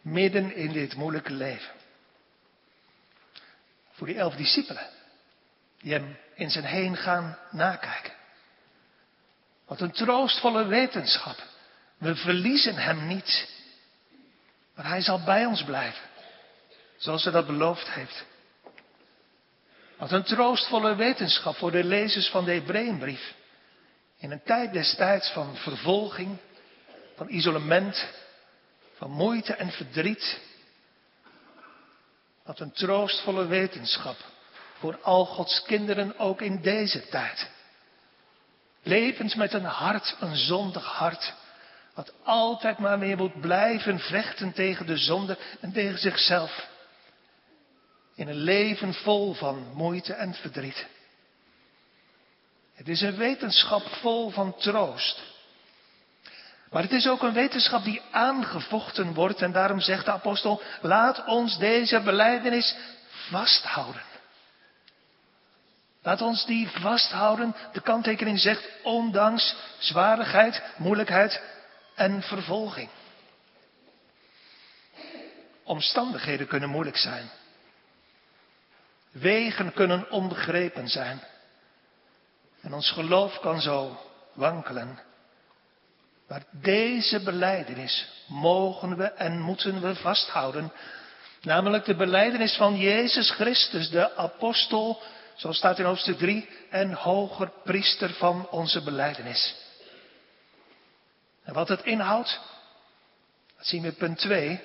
midden 0.00 0.54
in 0.54 0.72
dit 0.72 0.94
moeilijke 0.94 1.32
leven. 1.32 1.72
Voor 3.92 4.06
die 4.06 4.16
elf 4.16 4.34
discipelen, 4.34 4.88
die 5.80 5.92
hem 5.92 6.18
in 6.34 6.50
zijn 6.50 6.64
heen 6.64 6.96
gaan 6.96 7.38
nakijken. 7.50 8.12
Wat 9.66 9.80
een 9.80 9.92
troostvolle 9.92 10.66
wetenschap. 10.66 11.42
We 11.98 12.16
verliezen 12.16 12.76
hem 12.76 13.06
niet. 13.06 13.48
Maar 14.74 14.88
hij 14.88 15.00
zal 15.00 15.24
bij 15.24 15.46
ons 15.46 15.64
blijven. 15.64 16.02
Zoals 16.96 17.24
hij 17.24 17.32
dat 17.32 17.46
beloofd 17.46 17.90
heeft. 17.90 18.24
Wat 19.96 20.12
een 20.12 20.22
troostvolle 20.22 20.94
wetenschap 20.94 21.56
voor 21.56 21.70
de 21.70 21.84
lezers 21.84 22.28
van 22.28 22.44
de 22.44 22.52
Hebreeënbrief. 22.52 23.34
In 24.18 24.30
een 24.30 24.42
tijd 24.42 24.72
destijds 24.72 25.30
van 25.30 25.56
vervolging, 25.56 26.36
van 27.16 27.28
isolement, 27.28 28.08
van 28.96 29.10
moeite 29.10 29.54
en 29.54 29.70
verdriet. 29.70 30.40
Wat 32.44 32.60
een 32.60 32.72
troostvolle 32.72 33.46
wetenschap 33.46 34.16
voor 34.78 34.98
al 35.02 35.24
Gods 35.24 35.62
kinderen 35.62 36.18
ook 36.18 36.40
in 36.40 36.60
deze 36.60 37.08
tijd. 37.08 37.50
Levens 38.82 39.34
met 39.34 39.52
een 39.52 39.64
hart, 39.64 40.16
een 40.20 40.36
zondig 40.36 40.84
hart. 40.84 41.34
Wat 41.98 42.12
altijd 42.24 42.78
maar 42.78 42.98
weer 42.98 43.16
moet 43.16 43.40
blijven 43.40 43.98
vechten 43.98 44.52
tegen 44.52 44.86
de 44.86 44.96
zonde 44.96 45.38
en 45.60 45.72
tegen 45.72 45.98
zichzelf. 45.98 46.68
In 48.14 48.28
een 48.28 48.36
leven 48.36 48.94
vol 48.94 49.34
van 49.34 49.72
moeite 49.74 50.12
en 50.12 50.34
verdriet. 50.34 50.86
Het 52.74 52.88
is 52.88 53.00
een 53.00 53.16
wetenschap 53.16 53.82
vol 53.82 54.30
van 54.30 54.56
troost. 54.56 55.22
Maar 56.70 56.82
het 56.82 56.92
is 56.92 57.08
ook 57.08 57.22
een 57.22 57.32
wetenschap 57.32 57.84
die 57.84 58.02
aangevochten 58.10 59.14
wordt 59.14 59.42
en 59.42 59.52
daarom 59.52 59.80
zegt 59.80 60.04
de 60.04 60.12
apostel, 60.12 60.62
laat 60.80 61.24
ons 61.24 61.58
deze 61.58 62.00
beleidenis 62.00 62.76
vasthouden. 63.10 64.02
Laat 66.02 66.22
ons 66.22 66.46
die 66.46 66.68
vasthouden. 66.68 67.56
De 67.72 67.80
kanttekening 67.80 68.40
zegt 68.40 68.68
ondanks 68.82 69.56
zwarigheid, 69.78 70.62
moeilijkheid 70.76 71.56
en 71.98 72.22
vervolging. 72.22 72.88
Omstandigheden 75.62 76.46
kunnen 76.46 76.68
moeilijk 76.68 76.96
zijn. 76.96 77.30
Wegen 79.10 79.72
kunnen 79.72 80.10
onbegrepen 80.10 80.88
zijn. 80.88 81.22
En 82.60 82.74
ons 82.74 82.90
geloof 82.90 83.40
kan 83.40 83.60
zo 83.60 84.00
wankelen. 84.32 84.98
Maar 86.28 86.42
deze 86.50 87.22
beleidenis 87.22 88.08
mogen 88.26 88.96
we 88.96 89.04
en 89.04 89.40
moeten 89.40 89.80
we 89.80 89.94
vasthouden. 89.94 90.72
Namelijk 91.42 91.84
de 91.84 91.96
beleidenis 91.96 92.56
van 92.56 92.76
Jezus 92.76 93.30
Christus, 93.30 93.90
de 93.90 94.16
apostel 94.16 95.02
Zoals 95.38 95.56
staat 95.56 95.78
in 95.78 95.84
hoofdstuk 95.84 96.18
3, 96.18 96.48
en 96.70 96.92
hoger 96.92 97.50
priester 97.64 98.10
van 98.10 98.48
onze 98.50 98.82
beleidenis. 98.82 99.54
En 101.48 101.54
wat 101.54 101.68
het 101.68 101.82
inhoudt, 101.82 102.40
dat 103.56 103.66
zien 103.66 103.82
we 103.82 103.88
in 103.88 103.94
punt 103.94 104.18
2. 104.18 104.60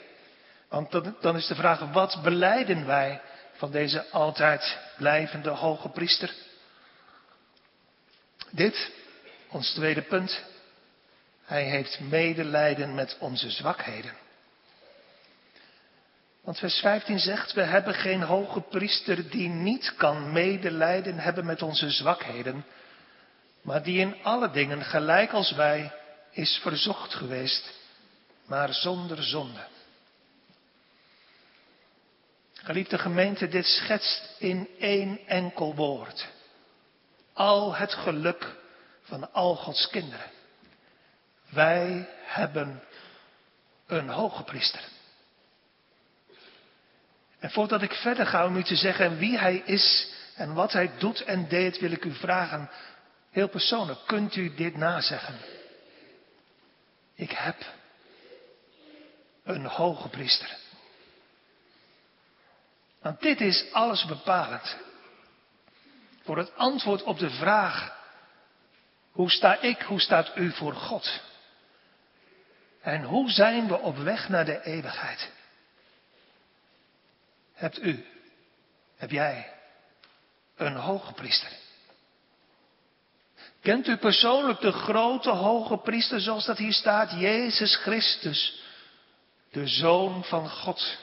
Want 0.69 0.91
dan 1.21 1.35
is 1.35 1.47
de 1.47 1.55
vraag, 1.55 1.79
wat 1.79 2.19
beleiden 2.23 2.85
wij 2.85 3.21
van 3.53 3.71
deze 3.71 4.09
altijd 4.09 4.79
blijvende 4.97 5.49
hoge 5.49 5.89
priester? 5.89 6.33
Dit, 8.49 8.91
ons 9.49 9.73
tweede 9.73 10.01
punt. 10.01 10.43
Hij 11.45 11.63
heeft 11.63 11.99
medelijden 11.99 12.95
met 12.95 13.17
onze 13.19 13.49
zwakheden. 13.49 14.13
Want 16.41 16.59
vers 16.59 16.79
15 16.79 17.19
zegt, 17.19 17.53
we 17.53 17.63
hebben 17.63 17.93
geen 17.93 18.21
hoge 18.21 18.61
priester 18.61 19.29
die 19.29 19.49
niet 19.49 19.95
kan 19.95 20.31
medelijden 20.31 21.19
hebben 21.19 21.45
met 21.45 21.61
onze 21.61 21.89
zwakheden, 21.89 22.65
maar 23.61 23.83
die 23.83 23.99
in 23.99 24.23
alle 24.23 24.51
dingen 24.51 24.83
gelijk 24.83 25.31
als 25.31 25.51
wij 25.51 25.91
is 26.33 26.59
verzocht 26.61 27.13
geweest, 27.13 27.73
maar 28.45 28.73
zonder 28.73 29.23
zonde. 29.23 29.67
Geliefde 32.53 32.97
gemeente, 32.97 33.47
dit 33.47 33.65
schetst 33.65 34.35
in 34.37 34.69
één 34.79 35.27
enkel 35.27 35.75
woord 35.75 36.27
al 37.33 37.75
het 37.75 37.93
geluk 37.93 38.55
van 39.01 39.33
al 39.33 39.55
Gods 39.55 39.89
kinderen. 39.89 40.31
Wij 41.49 42.09
hebben 42.23 42.83
een 43.87 44.09
hoge 44.09 44.43
priester. 44.43 44.83
En 47.39 47.51
voordat 47.51 47.81
ik 47.81 47.93
verder 47.93 48.25
ga 48.25 48.45
om 48.45 48.55
u 48.55 48.63
te 48.63 48.75
zeggen 48.75 49.17
wie 49.17 49.37
hij 49.37 49.55
is 49.65 50.07
en 50.35 50.53
wat 50.53 50.71
hij 50.71 50.91
doet 50.97 51.23
en 51.23 51.47
deed, 51.47 51.79
wil 51.79 51.91
ik 51.91 52.05
u 52.05 52.13
vragen, 52.13 52.69
heel 53.29 53.49
persoonlijk, 53.49 53.99
kunt 54.05 54.35
u 54.35 54.55
dit 54.55 54.77
nazeggen? 54.77 55.35
Ik 57.15 57.31
heb 57.31 57.55
een 59.43 59.65
hoge 59.65 60.09
priester. 60.09 60.57
Want 63.01 63.21
dit 63.21 63.41
is 63.41 63.65
alles 63.71 64.05
bepalend 64.05 64.77
voor 66.23 66.37
het 66.37 66.55
antwoord 66.55 67.03
op 67.03 67.19
de 67.19 67.29
vraag, 67.29 68.01
hoe 69.11 69.29
sta 69.31 69.61
ik, 69.61 69.81
hoe 69.81 69.99
staat 69.99 70.37
u 70.37 70.51
voor 70.51 70.73
God? 70.73 71.21
En 72.81 73.03
hoe 73.03 73.29
zijn 73.29 73.67
we 73.67 73.77
op 73.77 73.97
weg 73.97 74.29
naar 74.29 74.45
de 74.45 74.63
eeuwigheid? 74.63 75.31
hebt 77.63 77.81
u, 77.81 78.05
heb 78.95 79.11
jij, 79.11 79.53
een 80.55 80.75
hoge 80.75 81.13
priester. 81.13 81.51
Kent 83.63 83.87
u 83.87 83.97
persoonlijk 83.97 84.59
de 84.59 84.71
grote 84.71 85.29
hoge 85.29 85.77
priester 85.77 86.21
zoals 86.21 86.45
dat 86.45 86.57
hier 86.57 86.73
staat, 86.73 87.11
Jezus 87.11 87.75
Christus, 87.75 88.61
de 89.51 89.67
Zoon 89.67 90.23
van 90.23 90.49
God, 90.49 90.97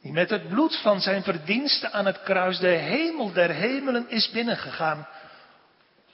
die 0.00 0.12
met 0.12 0.30
het 0.30 0.48
bloed 0.48 0.76
van 0.76 1.00
zijn 1.00 1.22
verdiensten 1.22 1.92
aan 1.92 2.06
het 2.06 2.22
kruis 2.22 2.58
de 2.58 2.66
hemel 2.66 3.32
der 3.32 3.50
hemelen 3.50 4.08
is 4.08 4.30
binnengegaan, 4.30 5.08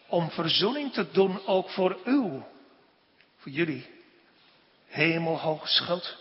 om 0.06 0.30
verzoening 0.30 0.92
te 0.92 1.10
doen 1.10 1.46
ook 1.46 1.70
voor 1.70 1.98
uw, 2.04 2.46
voor 3.36 3.52
jullie, 3.52 3.90
hemelhoge 4.86 5.68
schuld. 5.68 6.16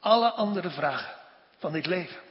Alle 0.00 0.30
andere 0.30 0.70
vragen 0.70 1.14
van 1.58 1.72
dit 1.72 1.86
leven 1.86 2.25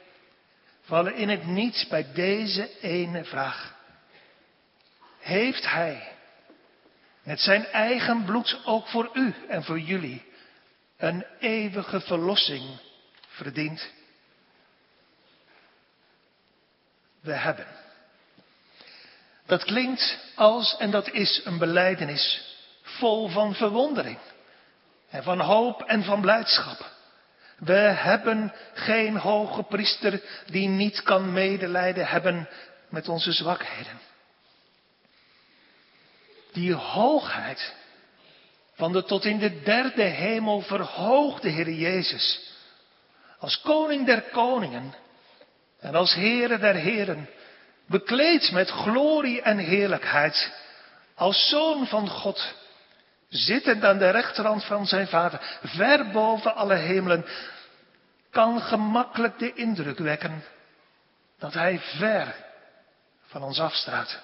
vallen 0.86 1.14
in 1.14 1.28
het 1.28 1.46
niets 1.46 1.86
bij 1.86 2.12
deze 2.12 2.80
ene 2.80 3.24
vraag. 3.24 3.74
Heeft 5.18 5.70
Hij 5.70 6.12
met 7.22 7.40
zijn 7.40 7.66
eigen 7.66 8.24
bloed 8.24 8.60
ook 8.64 8.86
voor 8.86 9.10
u 9.12 9.34
en 9.48 9.64
voor 9.64 9.80
jullie 9.80 10.24
een 10.96 11.26
eeuwige 11.38 12.00
verlossing 12.00 12.78
verdient. 13.28 13.90
We 17.20 17.32
hebben. 17.32 17.66
Dat 19.46 19.64
klinkt 19.64 20.18
als, 20.34 20.76
en 20.76 20.90
dat 20.90 21.10
is 21.10 21.40
een 21.44 21.58
beleidenis, 21.58 22.54
vol 22.82 23.28
van 23.28 23.54
verwondering 23.54 24.18
en 25.08 25.22
van 25.22 25.40
hoop 25.40 25.82
en 25.82 26.04
van 26.04 26.20
blijdschap. 26.20 26.95
We 27.56 27.72
hebben 27.72 28.52
geen 28.74 29.16
hoge 29.16 29.62
priester 29.62 30.22
die 30.46 30.68
niet 30.68 31.02
kan 31.02 31.32
medelijden 31.32 32.06
hebben 32.06 32.48
met 32.88 33.08
onze 33.08 33.32
zwakheden. 33.32 34.00
Die 36.52 36.74
hoogheid 36.74 37.74
van 38.74 38.92
de 38.92 39.04
tot 39.04 39.24
in 39.24 39.38
de 39.38 39.62
derde 39.62 40.02
hemel 40.02 40.60
verhoogde 40.60 41.48
Heer 41.48 41.70
Jezus, 41.70 42.52
als 43.38 43.60
koning 43.60 44.06
der 44.06 44.22
koningen 44.22 44.94
en 45.80 45.94
als 45.94 46.14
Heere 46.14 46.58
der 46.58 46.74
heren, 46.74 47.28
bekleed 47.86 48.52
met 48.52 48.70
glorie 48.70 49.42
en 49.42 49.58
heerlijkheid, 49.58 50.52
als 51.14 51.48
zoon 51.48 51.86
van 51.86 52.08
God, 52.08 52.54
zittend 53.28 53.84
aan 53.84 53.98
de 53.98 54.10
rechterhand 54.10 54.64
van 54.64 54.86
zijn 54.86 55.06
vader, 55.08 55.58
ver 55.62 56.10
boven 56.10 56.54
alle 56.54 56.74
hemelen, 56.74 57.26
kan 58.30 58.60
gemakkelijk 58.60 59.38
de 59.38 59.54
indruk 59.54 59.98
wekken 59.98 60.44
dat 61.38 61.52
hij 61.52 61.78
ver 61.80 62.34
van 63.26 63.42
ons 63.42 63.60
afstaat. 63.60 64.20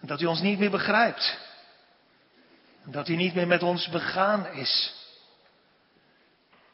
En 0.00 0.06
dat 0.06 0.18
hij 0.18 0.28
ons 0.28 0.40
niet 0.40 0.58
meer 0.58 0.70
begrijpt. 0.70 1.38
En 2.84 2.90
dat 2.90 3.06
hij 3.06 3.16
niet 3.16 3.34
meer 3.34 3.46
met 3.46 3.62
ons 3.62 3.88
begaan 3.88 4.46
is. 4.46 4.94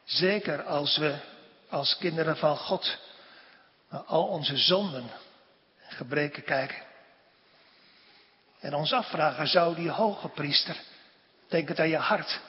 Zeker 0.05 0.63
als 0.63 0.97
we 0.97 1.17
als 1.69 1.97
kinderen 1.99 2.37
van 2.37 2.57
God 2.57 2.99
naar 3.91 4.01
al 4.01 4.27
onze 4.27 4.57
zonden 4.57 5.11
en 5.89 5.97
gebreken 5.97 6.45
kijken. 6.45 6.83
En 8.61 8.75
ons 8.75 8.93
afvragen, 8.93 9.47
zou 9.47 9.75
die 9.75 9.91
hoge 9.91 10.29
priester, 10.29 10.77
denk 11.49 11.69
het 11.69 11.81
aan 11.81 11.89
je 11.89 11.97
hart, 11.97 12.41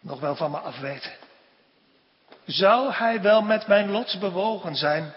nog 0.00 0.20
wel 0.20 0.36
van 0.36 0.50
me 0.50 0.58
afweten? 0.58 1.12
Zou 2.46 2.92
hij 2.92 3.20
wel 3.20 3.42
met 3.42 3.66
mijn 3.66 3.90
lot 3.90 4.16
bewogen 4.20 4.76
zijn? 4.76 5.14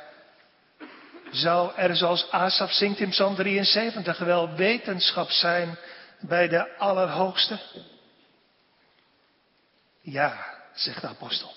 Zou 1.31 1.71
er, 1.75 1.95
zoals 1.95 2.31
Asaf 2.31 2.71
zingt 2.71 2.99
in 2.99 3.09
Psalm 3.09 3.35
73, 3.35 4.17
wel 4.17 4.55
wetenschap 4.55 5.29
zijn 5.29 5.77
bij 6.19 6.47
de 6.47 6.77
Allerhoogste? 6.77 7.59
Ja, 10.01 10.45
zegt 10.73 11.01
de 11.01 11.07
apostel. 11.07 11.53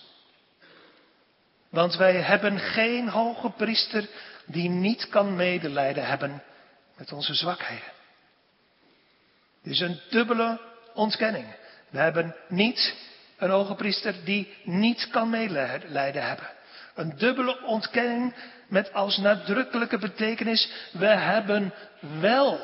Want 1.69 1.97
wij 1.97 2.23
hebben 2.23 2.59
geen 2.59 3.09
hoge 3.09 3.51
priester 3.51 4.09
die 4.47 4.69
niet 4.69 5.09
kan 5.09 5.37
medelijden 5.37 6.07
hebben 6.07 6.43
met 6.97 7.13
onze 7.13 7.35
zwakheden. 7.35 7.95
Is 9.67 9.81
een 9.81 10.01
dubbele 10.11 10.61
ontkenning. 10.95 11.47
We 11.91 11.99
hebben 11.99 12.37
niet 12.49 12.95
een 13.37 13.51
hoge 13.51 13.75
priester 13.75 14.15
die 14.25 14.57
niet 14.65 15.09
kan 15.11 15.31
medelijden 15.31 16.27
hebben. 16.27 16.51
Een 16.95 17.17
dubbele 17.17 17.63
ontkenning 17.63 18.35
met 18.69 18.93
als 18.93 19.17
nadrukkelijke 19.17 19.99
betekenis, 19.99 20.71
we 20.93 21.07
hebben 21.07 21.75
wel 22.21 22.61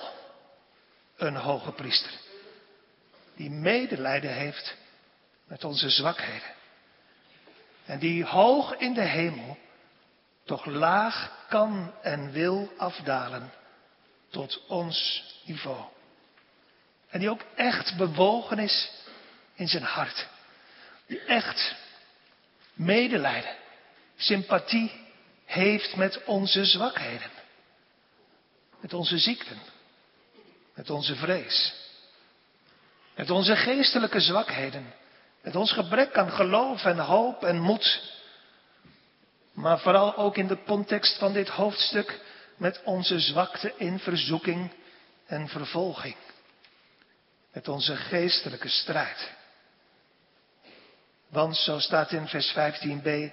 een 1.17 1.37
hoge 1.37 1.73
priester. 1.73 2.13
Die 3.37 3.51
medelijden 3.51 4.33
heeft 4.33 4.77
met 5.47 5.65
onze 5.65 5.91
zwakheden. 5.91 6.51
En 7.85 7.99
die 7.99 8.25
hoog 8.25 8.77
in 8.77 8.95
de 8.95 9.05
hemel 9.05 9.59
toch 10.45 10.65
laag 10.65 11.47
kan 11.49 11.95
en 12.03 12.33
wil 12.33 12.73
afdalen 12.77 13.53
tot 14.31 14.67
ons 14.67 15.25
niveau. 15.45 15.92
En 17.13 17.21
die 17.21 17.31
ook 17.31 17.43
echt 17.55 17.97
bewogen 17.97 18.59
is 18.59 18.91
in 19.55 19.69
zijn 19.69 19.83
hart. 19.83 20.27
Die 21.07 21.21
echt 21.25 21.75
medelijden, 22.75 23.55
sympathie 24.17 24.93
heeft 25.45 25.97
met 25.97 26.25
onze 26.25 26.65
zwakheden. 26.65 27.31
Met 28.81 28.93
onze 28.93 29.19
ziekten. 29.19 29.59
Met 30.75 30.91
onze 30.91 31.15
vrees. 31.15 31.75
Met 33.15 33.31
onze 33.31 33.57
geestelijke 33.57 34.21
zwakheden. 34.21 34.95
Met 35.43 35.57
ons 35.57 35.73
gebrek 35.73 36.17
aan 36.17 36.31
geloof 36.31 36.85
en 36.85 36.99
hoop 36.99 37.45
en 37.45 37.61
moed. 37.61 38.03
Maar 39.53 39.79
vooral 39.79 40.17
ook 40.17 40.37
in 40.37 40.47
de 40.47 40.63
context 40.67 41.19
van 41.19 41.33
dit 41.33 41.49
hoofdstuk 41.49 42.21
met 42.57 42.81
onze 42.85 43.21
zwakte 43.21 43.75
in 43.77 43.99
verzoeking 43.99 44.73
en 45.27 45.49
vervolging. 45.49 46.17
Met 47.53 47.69
onze 47.69 47.97
geestelijke 47.97 48.69
strijd. 48.69 49.31
Want 51.29 51.57
zo 51.57 51.79
staat 51.79 52.13
in 52.13 52.29
vers 52.29 52.53
15b, 52.53 53.33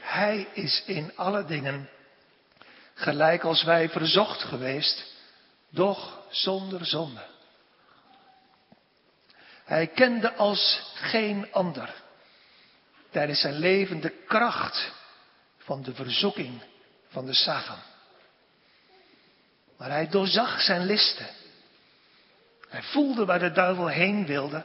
Hij 0.00 0.48
is 0.52 0.82
in 0.86 1.16
alle 1.16 1.44
dingen 1.44 1.90
gelijk 2.94 3.42
als 3.44 3.62
wij 3.62 3.88
verzocht 3.88 4.42
geweest, 4.42 5.04
doch 5.70 6.26
zonder 6.30 6.86
zonde. 6.86 7.26
Hij 9.64 9.86
kende 9.86 10.34
als 10.34 10.90
geen 10.94 11.52
ander 11.52 12.02
tijdens 13.10 13.40
zijn 13.40 13.58
leven 13.58 14.00
de 14.00 14.22
kracht 14.26 14.92
van 15.58 15.82
de 15.82 15.94
verzoeking 15.94 16.62
van 17.08 17.26
de 17.26 17.34
Satan. 17.34 17.78
Maar 19.76 19.90
hij 19.90 20.08
doorzag 20.08 20.60
zijn 20.60 20.84
listen. 20.84 21.26
Hij 22.72 22.82
voelde 22.82 23.24
waar 23.24 23.38
de 23.38 23.52
duivel 23.52 23.86
heen 23.86 24.26
wilde. 24.26 24.64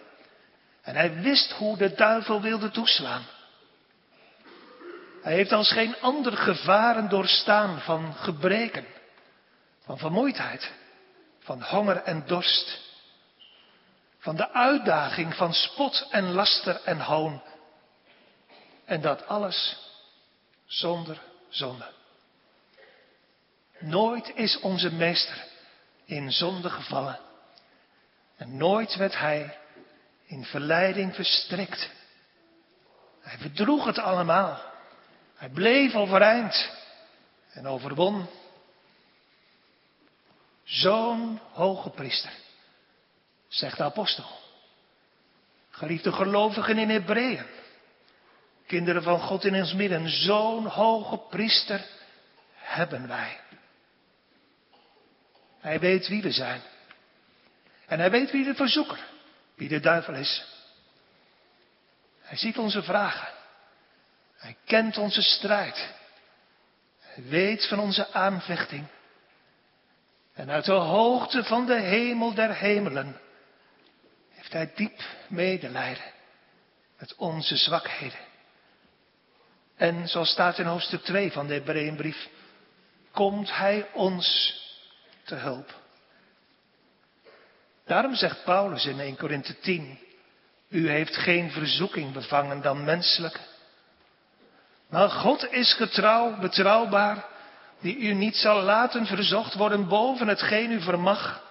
En 0.81 0.95
hij 0.95 1.13
wist 1.13 1.51
hoe 1.51 1.77
de 1.77 1.93
duivel 1.93 2.41
wilde 2.41 2.71
toeslaan. 2.71 3.25
Hij 5.21 5.33
heeft 5.33 5.51
als 5.51 5.71
geen 5.71 5.95
ander 6.01 6.37
gevaren 6.37 7.09
doorstaan 7.09 7.79
van 7.81 8.13
gebreken, 8.13 8.85
van 9.83 9.97
vermoeidheid, 9.97 10.71
van 11.39 11.63
honger 11.63 11.95
en 12.03 12.23
dorst. 12.25 12.79
Van 14.19 14.35
de 14.35 14.51
uitdaging 14.51 15.35
van 15.35 15.53
spot 15.53 16.07
en 16.11 16.31
laster 16.31 16.81
en 16.83 16.99
hoon. 16.99 17.41
En 18.85 19.01
dat 19.01 19.27
alles 19.27 19.77
zonder 20.65 21.21
zonde. 21.49 21.91
Nooit 23.79 24.31
is 24.35 24.59
onze 24.59 24.93
meester 24.93 25.45
in 26.05 26.31
zonde 26.31 26.69
gevallen. 26.69 27.25
En 28.37 28.57
nooit 28.57 28.95
werd 28.95 29.17
hij 29.17 29.57
in 30.25 30.45
verleiding 30.45 31.15
verstrikt. 31.15 31.89
Hij 33.21 33.37
verdroeg 33.37 33.85
het 33.85 33.97
allemaal. 33.97 34.61
Hij 35.35 35.49
bleef 35.49 35.95
overeind 35.95 36.71
en 37.49 37.67
overwon. 37.67 38.27
Zo'n 40.63 41.39
hoge 41.51 41.89
priester 41.89 42.31
zegt 43.47 43.77
de 43.77 43.83
apostel. 43.83 44.25
Geliefde 45.69 46.11
gelovigen 46.11 46.77
in 46.77 46.89
Hebreeën. 46.89 47.45
Kinderen 48.65 49.03
van 49.03 49.19
God 49.19 49.43
in 49.45 49.55
ons 49.55 49.73
midden. 49.73 50.09
Zo'n 50.09 50.65
hoge 50.65 51.17
priester 51.17 51.85
hebben 52.53 53.07
wij. 53.07 53.39
Hij 55.59 55.79
weet 55.79 56.07
wie 56.07 56.21
we 56.21 56.31
zijn. 56.31 56.61
En 57.87 57.99
hij 57.99 58.11
weet 58.11 58.31
wie 58.31 58.43
de 58.43 58.55
verzoeker, 58.55 58.99
wie 59.55 59.67
de 59.67 59.79
duivel 59.79 60.13
is. 60.13 60.45
Hij 62.21 62.37
ziet 62.37 62.57
onze 62.57 62.83
vragen. 62.83 63.27
Hij 64.37 64.55
kent 64.65 64.97
onze 64.97 65.21
strijd. 65.21 65.93
Hij 66.99 67.23
weet 67.23 67.67
van 67.67 67.79
onze 67.79 68.13
aanvechting. 68.13 68.87
En 70.33 70.49
uit 70.49 70.65
de 70.65 70.71
hoogte 70.71 71.43
van 71.43 71.65
de 71.65 71.79
hemel 71.79 72.33
der 72.33 72.55
hemelen 72.55 73.19
heeft 74.29 74.53
hij 74.53 74.71
diep 74.75 75.01
medelijden 75.27 76.13
met 76.97 77.15
onze 77.15 77.57
zwakheden. 77.57 78.19
En 79.75 80.07
zoals 80.07 80.29
staat 80.29 80.59
in 80.59 80.65
hoofdstuk 80.65 81.03
2 81.03 81.31
van 81.31 81.47
de 81.47 81.53
Hebreeënbrief, 81.53 82.27
komt 83.11 83.55
hij 83.55 83.87
ons 83.93 84.55
te 85.23 85.35
hulp. 85.35 85.85
Daarom 87.87 88.15
zegt 88.15 88.43
Paulus 88.43 88.85
in 88.85 88.99
1 88.99 89.17
Korinthe 89.17 89.59
10, 89.59 89.99
u 90.69 90.89
heeft 90.89 91.15
geen 91.15 91.51
verzoeking 91.51 92.13
bevangen 92.13 92.61
dan 92.61 92.83
menselijke. 92.83 93.39
Maar 94.89 95.09
God 95.09 95.51
is 95.51 95.73
getrouw, 95.73 96.37
betrouwbaar, 96.39 97.25
die 97.79 97.97
u 97.97 98.13
niet 98.13 98.35
zal 98.35 98.61
laten 98.61 99.05
verzocht 99.05 99.53
worden 99.53 99.87
boven 99.87 100.27
hetgeen 100.27 100.71
u 100.71 100.81
vermag, 100.81 101.45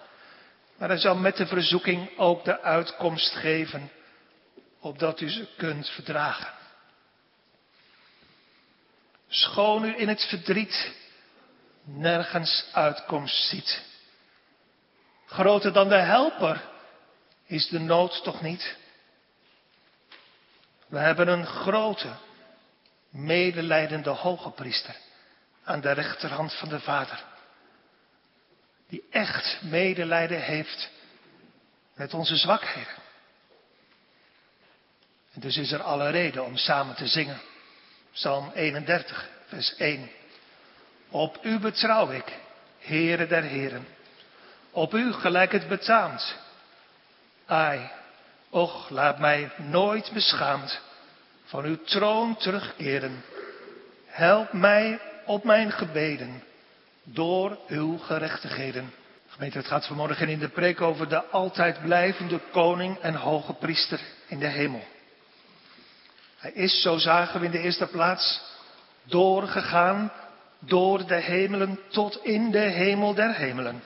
Maar 0.76 0.88
hij 0.88 0.98
zal 0.98 1.14
met 1.14 1.36
de 1.36 1.46
verzoeking 1.46 2.18
ook 2.18 2.44
de 2.44 2.60
uitkomst 2.62 3.34
geven, 3.34 3.90
opdat 4.80 5.20
u 5.20 5.30
ze 5.30 5.48
kunt 5.56 5.88
verdragen. 5.88 6.52
Schoon 9.28 9.84
u 9.84 9.98
in 9.98 10.08
het 10.08 10.24
verdriet 10.24 10.92
nergens 11.84 12.68
uitkomst 12.72 13.48
ziet. 13.48 13.82
Groter 15.26 15.72
dan 15.72 15.88
de 15.88 15.94
helper 15.94 16.64
is 17.46 17.68
de 17.68 17.78
nood 17.78 18.22
toch 18.22 18.42
niet? 18.42 18.76
We 20.86 20.98
hebben 20.98 21.28
een 21.28 21.46
grote, 21.46 22.08
medelijdende 23.10 24.10
hoge 24.10 24.50
priester 24.50 24.96
aan 25.64 25.80
de 25.80 25.92
rechterhand 25.92 26.54
van 26.54 26.68
de 26.68 26.80
Vader. 26.80 27.24
Die 28.88 29.04
echt 29.10 29.62
medelijden 29.62 30.42
heeft 30.42 30.90
met 31.94 32.14
onze 32.14 32.36
zwakheden. 32.36 32.94
En 35.32 35.40
dus 35.40 35.56
is 35.56 35.72
er 35.72 35.82
alle 35.82 36.10
reden 36.10 36.44
om 36.44 36.56
samen 36.56 36.94
te 36.94 37.06
zingen. 37.06 37.40
Psalm 38.12 38.50
31, 38.54 39.28
vers 39.46 39.74
1. 39.76 40.10
Op 41.08 41.38
u 41.42 41.58
betrouw 41.58 42.10
ik, 42.10 42.32
Heere 42.78 43.26
der 43.26 43.42
Heren. 43.42 43.95
Op 44.76 44.94
u 44.94 45.12
gelijk 45.12 45.52
het 45.52 45.68
betaamt. 45.68 46.36
Ai, 47.46 47.90
och, 48.50 48.90
laat 48.90 49.18
mij 49.18 49.50
nooit 49.56 50.10
beschaamd 50.12 50.80
van 51.44 51.64
uw 51.64 51.82
troon 51.84 52.36
terugkeren. 52.36 53.24
Help 54.06 54.52
mij 54.52 55.00
op 55.24 55.44
mijn 55.44 55.72
gebeden 55.72 56.42
door 57.04 57.58
uw 57.68 57.98
gerechtigheden. 57.98 58.92
Gemeente, 59.28 59.58
het 59.58 59.66
gaat 59.66 59.86
vanmorgen 59.86 60.28
in 60.28 60.38
de 60.38 60.48
preek 60.48 60.80
over 60.80 61.08
de 61.08 61.24
altijd 61.24 61.82
blijvende 61.82 62.40
koning 62.52 62.98
en 62.98 63.14
hoge 63.14 63.52
priester 63.52 64.00
in 64.26 64.38
de 64.38 64.48
hemel. 64.48 64.84
Hij 66.36 66.52
is, 66.52 66.82
zo 66.82 66.98
zagen 66.98 67.40
we 67.40 67.46
in 67.46 67.52
de 67.52 67.60
eerste 67.60 67.86
plaats, 67.86 68.40
doorgegaan 69.04 70.12
door 70.58 71.06
de 71.06 71.20
hemelen 71.20 71.80
tot 71.88 72.24
in 72.24 72.50
de 72.50 72.58
hemel 72.58 73.14
der 73.14 73.34
hemelen. 73.34 73.82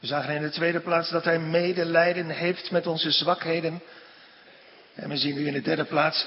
We 0.00 0.06
zagen 0.06 0.34
in 0.34 0.42
de 0.42 0.50
tweede 0.50 0.80
plaats 0.80 1.10
dat 1.10 1.24
hij 1.24 1.38
medelijden 1.38 2.30
heeft 2.30 2.70
met 2.70 2.86
onze 2.86 3.10
zwakheden. 3.10 3.82
En 4.94 5.08
we 5.08 5.16
zien 5.16 5.34
nu 5.34 5.46
in 5.46 5.52
de 5.52 5.62
derde 5.62 5.84
plaats 5.84 6.26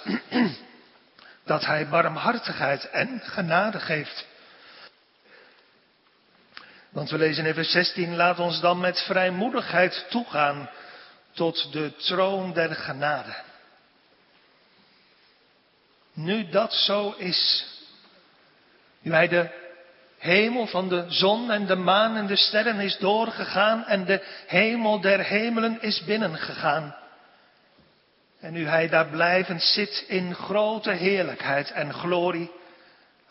dat 1.43 1.65
hij 1.65 1.87
barmhartigheid 1.89 2.89
en 2.89 3.21
genade 3.23 3.79
geeft. 3.79 4.25
Want 6.89 7.09
we 7.09 7.17
lezen 7.17 7.45
in 7.45 7.53
vers 7.53 7.71
16, 7.71 8.15
laat 8.15 8.39
ons 8.39 8.59
dan 8.59 8.79
met 8.79 8.99
vrijmoedigheid 8.99 10.05
toegaan 10.09 10.69
tot 11.31 11.71
de 11.71 11.95
troon 11.95 12.53
der 12.53 12.75
genade. 12.75 13.35
Nu 16.13 16.49
dat 16.49 16.73
zo 16.73 17.11
is, 17.11 17.65
nu 18.99 19.11
hij 19.11 19.27
de 19.27 19.62
hemel 20.23 20.67
van 20.67 20.89
de 20.89 21.05
zon 21.07 21.51
en 21.51 21.65
de 21.65 21.75
maan 21.75 22.15
en 22.15 22.27
de 22.27 22.35
sterren 22.35 22.79
is 22.79 22.97
doorgegaan 22.97 23.85
en 23.85 24.05
de 24.05 24.23
hemel 24.47 25.01
der 25.01 25.19
hemelen 25.19 25.81
is 25.81 26.03
binnengegaan. 26.03 26.95
En 28.39 28.53
nu 28.53 28.67
hij 28.67 28.89
daar 28.89 29.07
blijvend 29.07 29.61
zit 29.61 30.05
in 30.07 30.35
grote 30.35 30.91
heerlijkheid 30.91 31.71
en 31.71 31.93
glorie 31.93 32.51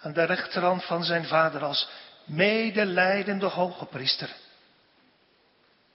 aan 0.00 0.12
de 0.12 0.24
rechterhand 0.24 0.84
van 0.84 1.04
zijn 1.04 1.24
vader 1.24 1.64
als 1.64 1.88
medelijdende 2.24 3.46
hoge 3.46 3.84
priester. 3.84 4.28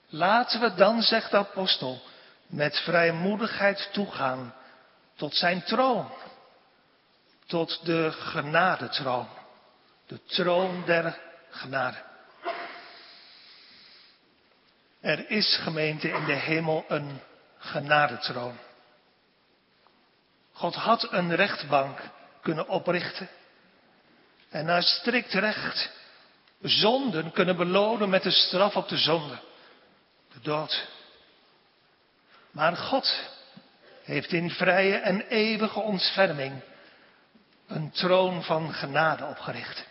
Laten 0.08 0.60
we 0.60 0.74
dan, 0.74 1.02
zegt 1.02 1.30
de 1.30 1.36
apostel, 1.36 2.02
met 2.46 2.78
vrijmoedigheid 2.78 3.88
toegaan 3.92 4.54
tot 5.16 5.34
zijn 5.34 5.62
troon, 5.62 6.12
tot 7.46 7.80
de 7.84 8.12
genadetroon, 8.12 9.28
de 10.08 10.24
troon 10.24 10.84
der 10.86 11.18
genade. 11.50 11.96
Er 15.00 15.30
is 15.30 15.56
gemeente 15.56 16.08
in 16.08 16.24
de 16.24 16.32
hemel 16.32 16.84
een 16.88 17.20
genadetroon. 17.58 18.58
God 20.52 20.74
had 20.74 21.12
een 21.12 21.34
rechtbank 21.34 22.00
kunnen 22.40 22.68
oprichten 22.68 23.28
en 24.48 24.64
naar 24.64 24.82
strikt 24.82 25.32
recht 25.32 25.90
zonden 26.60 27.32
kunnen 27.32 27.56
belonen 27.56 28.08
met 28.08 28.22
de 28.22 28.30
straf 28.30 28.76
op 28.76 28.88
de 28.88 28.96
zonde, 28.96 29.38
de 30.32 30.40
dood. 30.40 30.88
Maar 32.50 32.76
God 32.76 33.30
heeft 34.02 34.32
in 34.32 34.50
vrije 34.50 34.96
en 34.96 35.20
eeuwige 35.20 35.80
ontferming 35.80 36.62
een 37.66 37.90
troon 37.90 38.44
van 38.44 38.72
genade 38.72 39.24
opgericht. 39.24 39.86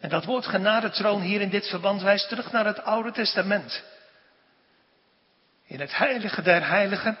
En 0.00 0.08
dat 0.08 0.24
woord 0.24 0.46
genadetroon 0.46 1.20
hier 1.20 1.40
in 1.40 1.50
dit 1.50 1.68
verband 1.68 2.02
wijst 2.02 2.28
terug 2.28 2.52
naar 2.52 2.64
het 2.64 2.82
Oude 2.82 3.12
Testament. 3.12 3.82
In 5.64 5.80
het 5.80 5.96
heilige 5.96 6.42
der 6.42 6.68
heiligen, 6.68 7.18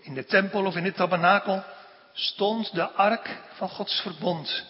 in 0.00 0.14
de 0.14 0.24
tempel 0.24 0.66
of 0.66 0.76
in 0.76 0.84
het 0.84 0.96
tabernakel, 0.96 1.64
stond 2.12 2.74
de 2.74 2.88
ark 2.88 3.38
van 3.52 3.68
Gods 3.68 4.00
verbond. 4.00 4.64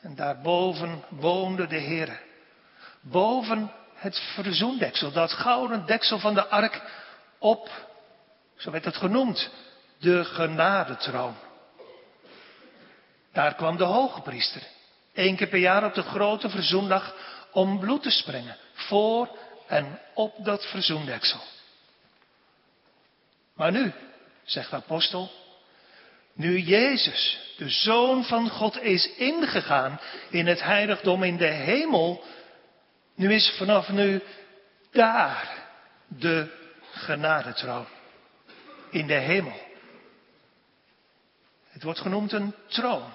En 0.00 0.14
daarboven 0.14 1.04
woonde 1.08 1.66
de 1.66 1.76
Heer. 1.76 2.20
Boven 3.00 3.72
het 3.94 4.18
verzoendeksel, 4.34 5.12
dat 5.12 5.32
gouden 5.32 5.86
deksel 5.86 6.18
van 6.18 6.34
de 6.34 6.46
ark 6.46 6.82
op, 7.38 7.70
zo 8.56 8.70
werd 8.70 8.84
het 8.84 8.96
genoemd, 8.96 9.50
de 9.98 10.24
genadetroon. 10.24 11.36
Daar 13.32 13.54
kwam 13.54 13.76
de 13.76 13.84
hoge 13.84 14.20
één 15.18 15.36
keer 15.36 15.46
per 15.46 15.58
jaar 15.58 15.84
op 15.84 15.94
de 15.94 16.02
grote 16.02 16.48
verzoendag, 16.48 17.14
om 17.52 17.78
bloed 17.78 18.02
te 18.02 18.10
sprengen, 18.10 18.56
voor 18.72 19.38
en 19.66 20.00
op 20.14 20.44
dat 20.44 20.66
verzoendeksel. 20.66 21.40
Maar 23.54 23.72
nu, 23.72 23.92
zegt 24.44 24.70
de 24.70 24.76
apostel, 24.76 25.30
nu 26.32 26.60
Jezus, 26.60 27.38
de 27.56 27.68
Zoon 27.68 28.24
van 28.24 28.48
God, 28.48 28.82
is 28.82 29.14
ingegaan 29.16 30.00
in 30.30 30.46
het 30.46 30.62
heiligdom 30.62 31.22
in 31.22 31.36
de 31.36 31.46
hemel, 31.46 32.24
nu 33.14 33.34
is 33.34 33.54
vanaf 33.56 33.88
nu 33.88 34.22
daar 34.90 35.66
de 36.06 36.56
genadetroon. 36.90 37.86
In 38.90 39.06
de 39.06 39.14
hemel. 39.14 39.66
Het 41.68 41.82
wordt 41.82 42.00
genoemd 42.00 42.32
een 42.32 42.54
troon. 42.66 43.12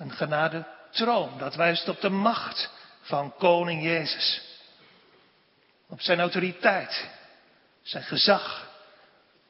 Een 0.00 0.12
genadetroon. 0.12 1.38
Dat 1.38 1.54
wijst 1.54 1.88
op 1.88 2.00
de 2.00 2.08
macht 2.08 2.70
van 3.00 3.34
koning 3.36 3.82
Jezus. 3.82 4.42
Op 5.88 6.00
zijn 6.00 6.20
autoriteit, 6.20 7.08
zijn 7.82 8.02
gezag, 8.02 8.68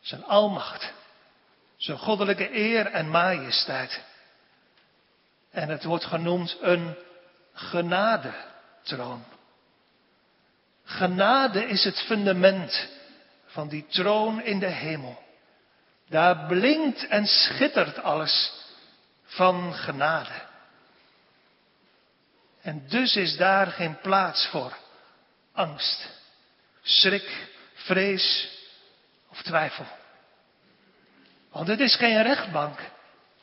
zijn 0.00 0.24
almacht. 0.24 0.92
Zijn 1.76 1.98
goddelijke 1.98 2.56
eer 2.56 2.86
en 2.86 3.10
majesteit. 3.10 4.00
En 5.50 5.68
het 5.68 5.84
wordt 5.84 6.04
genoemd 6.04 6.56
een 6.60 6.96
genadetroon. 7.52 9.24
Genade 10.84 11.66
is 11.66 11.84
het 11.84 12.00
fundament 12.00 12.88
van 13.46 13.68
die 13.68 13.86
troon 13.86 14.42
in 14.42 14.58
de 14.58 14.66
hemel. 14.66 15.22
Daar 16.08 16.46
blinkt 16.46 17.06
en 17.06 17.26
schittert 17.26 18.02
alles 18.02 18.59
van 19.30 19.74
genade. 19.74 20.48
En 22.62 22.88
dus 22.88 23.16
is 23.16 23.36
daar 23.36 23.66
geen 23.66 24.00
plaats 24.00 24.46
voor 24.46 24.76
angst, 25.52 26.08
schrik, 26.82 27.48
vrees 27.74 28.48
of 29.28 29.42
twijfel. 29.42 29.86
Want 31.50 31.68
het 31.68 31.80
is 31.80 31.96
geen 31.96 32.22
rechtbank. 32.22 32.78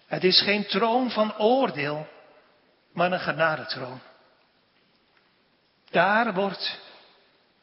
Het 0.08 0.24
is 0.24 0.42
geen 0.42 0.66
troon 0.66 1.12
van 1.12 1.38
oordeel, 1.38 2.08
maar 2.94 3.12
een 3.12 3.20
genadetroon. 3.20 4.02
Daar 5.90 6.34
wordt 6.34 6.80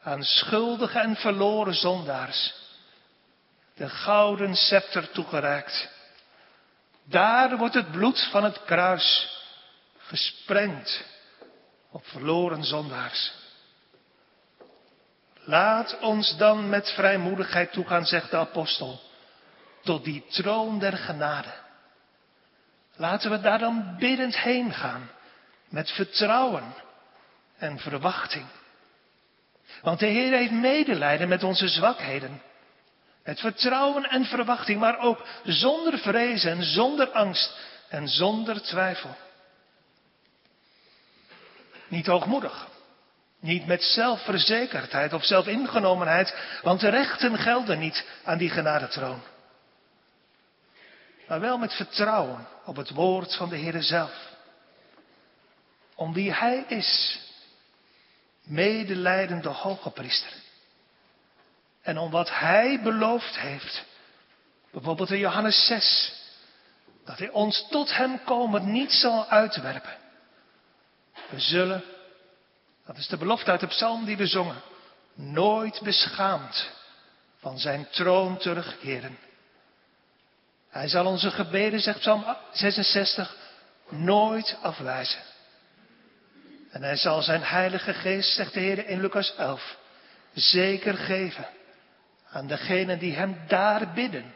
aan 0.02 0.22
schuldige 0.22 0.98
en 0.98 1.16
verloren 1.16 1.74
zondaars 1.74 2.54
de 3.74 3.88
gouden 3.88 4.54
scepter 4.54 5.10
toegereikt. 5.10 5.88
Daar 7.04 7.56
wordt 7.56 7.74
het 7.74 7.90
bloed 7.90 8.28
van 8.30 8.44
het 8.44 8.64
kruis 8.64 9.38
gesprengd 9.98 11.04
op 11.90 12.06
verloren 12.06 12.64
zondaars. 12.64 13.32
Laat 15.34 15.98
ons 16.00 16.36
dan 16.36 16.68
met 16.68 16.90
vrijmoedigheid 16.90 17.72
toegaan, 17.72 18.04
zegt 18.04 18.30
de 18.30 18.36
apostel 18.36 19.00
tot 19.82 20.04
die 20.04 20.24
troon 20.28 20.78
der 20.78 20.96
genade. 20.96 21.52
Laten 22.96 23.30
we 23.30 23.40
daar 23.40 23.58
dan 23.58 23.96
biddend 23.98 24.38
heen 24.38 24.72
gaan, 24.72 25.10
met 25.68 25.90
vertrouwen 25.90 26.74
en 27.56 27.78
verwachting. 27.78 28.46
Want 29.82 29.98
de 29.98 30.06
Heer 30.06 30.36
heeft 30.36 30.52
medelijden 30.52 31.28
met 31.28 31.42
onze 31.42 31.68
zwakheden. 31.68 32.42
Met 33.24 33.40
vertrouwen 33.40 34.10
en 34.10 34.24
verwachting, 34.24 34.80
maar 34.80 34.98
ook 34.98 35.26
zonder 35.44 35.98
vrees 35.98 36.44
en 36.44 36.62
zonder 36.62 37.10
angst 37.10 37.56
en 37.88 38.08
zonder 38.08 38.62
twijfel. 38.62 39.16
Niet 41.88 42.06
hoogmoedig, 42.06 42.66
niet 43.40 43.66
met 43.66 43.82
zelfverzekerdheid 43.82 45.12
of 45.12 45.24
zelfingenomenheid, 45.24 46.36
want 46.62 46.80
de 46.80 46.88
rechten 46.88 47.38
gelden 47.38 47.78
niet 47.78 48.06
aan 48.24 48.38
die 48.38 48.50
genadetroon. 48.50 49.22
Maar 51.28 51.40
wel 51.40 51.58
met 51.58 51.74
vertrouwen 51.74 52.46
op 52.64 52.76
het 52.76 52.90
woord 52.90 53.36
van 53.36 53.48
de 53.48 53.56
Heer 53.56 53.82
zelf. 53.82 54.32
Om 55.94 56.12
wie 56.12 56.32
Hij 56.32 56.64
is, 56.68 57.20
medelijdende 58.42 59.48
hoge 59.48 59.90
priester. 59.90 60.43
En 61.84 61.98
om 61.98 62.10
wat 62.10 62.30
Hij 62.30 62.80
beloofd 62.82 63.38
heeft, 63.38 63.84
bijvoorbeeld 64.72 65.10
in 65.10 65.18
Johannes 65.18 65.66
6, 65.66 66.12
dat 67.04 67.18
Hij 67.18 67.30
ons 67.30 67.66
tot 67.70 67.96
Hem 67.96 68.24
komen 68.24 68.72
niet 68.72 68.92
zal 68.92 69.26
uitwerpen. 69.26 69.96
We 71.30 71.40
zullen 71.40 71.84
dat 72.86 72.96
is 72.96 73.08
de 73.08 73.16
belofte 73.16 73.50
uit 73.50 73.60
de 73.60 73.66
psalm 73.66 74.04
die 74.04 74.16
we 74.16 74.26
zongen. 74.26 74.62
Nooit 75.14 75.80
beschaamd 75.82 76.70
van 77.38 77.58
zijn 77.58 77.88
troon 77.90 78.36
terugkeren. 78.36 79.18
Hij 80.68 80.88
zal 80.88 81.06
onze 81.06 81.30
gebeden, 81.30 81.80
zegt 81.80 81.98
Psalm 81.98 82.36
66, 82.52 83.36
nooit 83.88 84.56
afwijzen. 84.62 85.20
En 86.70 86.82
hij 86.82 86.96
zal 86.96 87.22
zijn 87.22 87.42
heilige 87.42 87.94
geest, 87.94 88.34
zegt 88.34 88.54
de 88.54 88.60
Heer 88.60 88.86
in 88.86 89.00
Lucas 89.00 89.34
11, 89.36 89.76
zeker 90.32 90.94
geven 90.94 91.46
aan 92.34 92.46
degenen 92.46 92.98
die 92.98 93.14
hem 93.14 93.38
daar 93.46 93.92
bidden, 93.92 94.34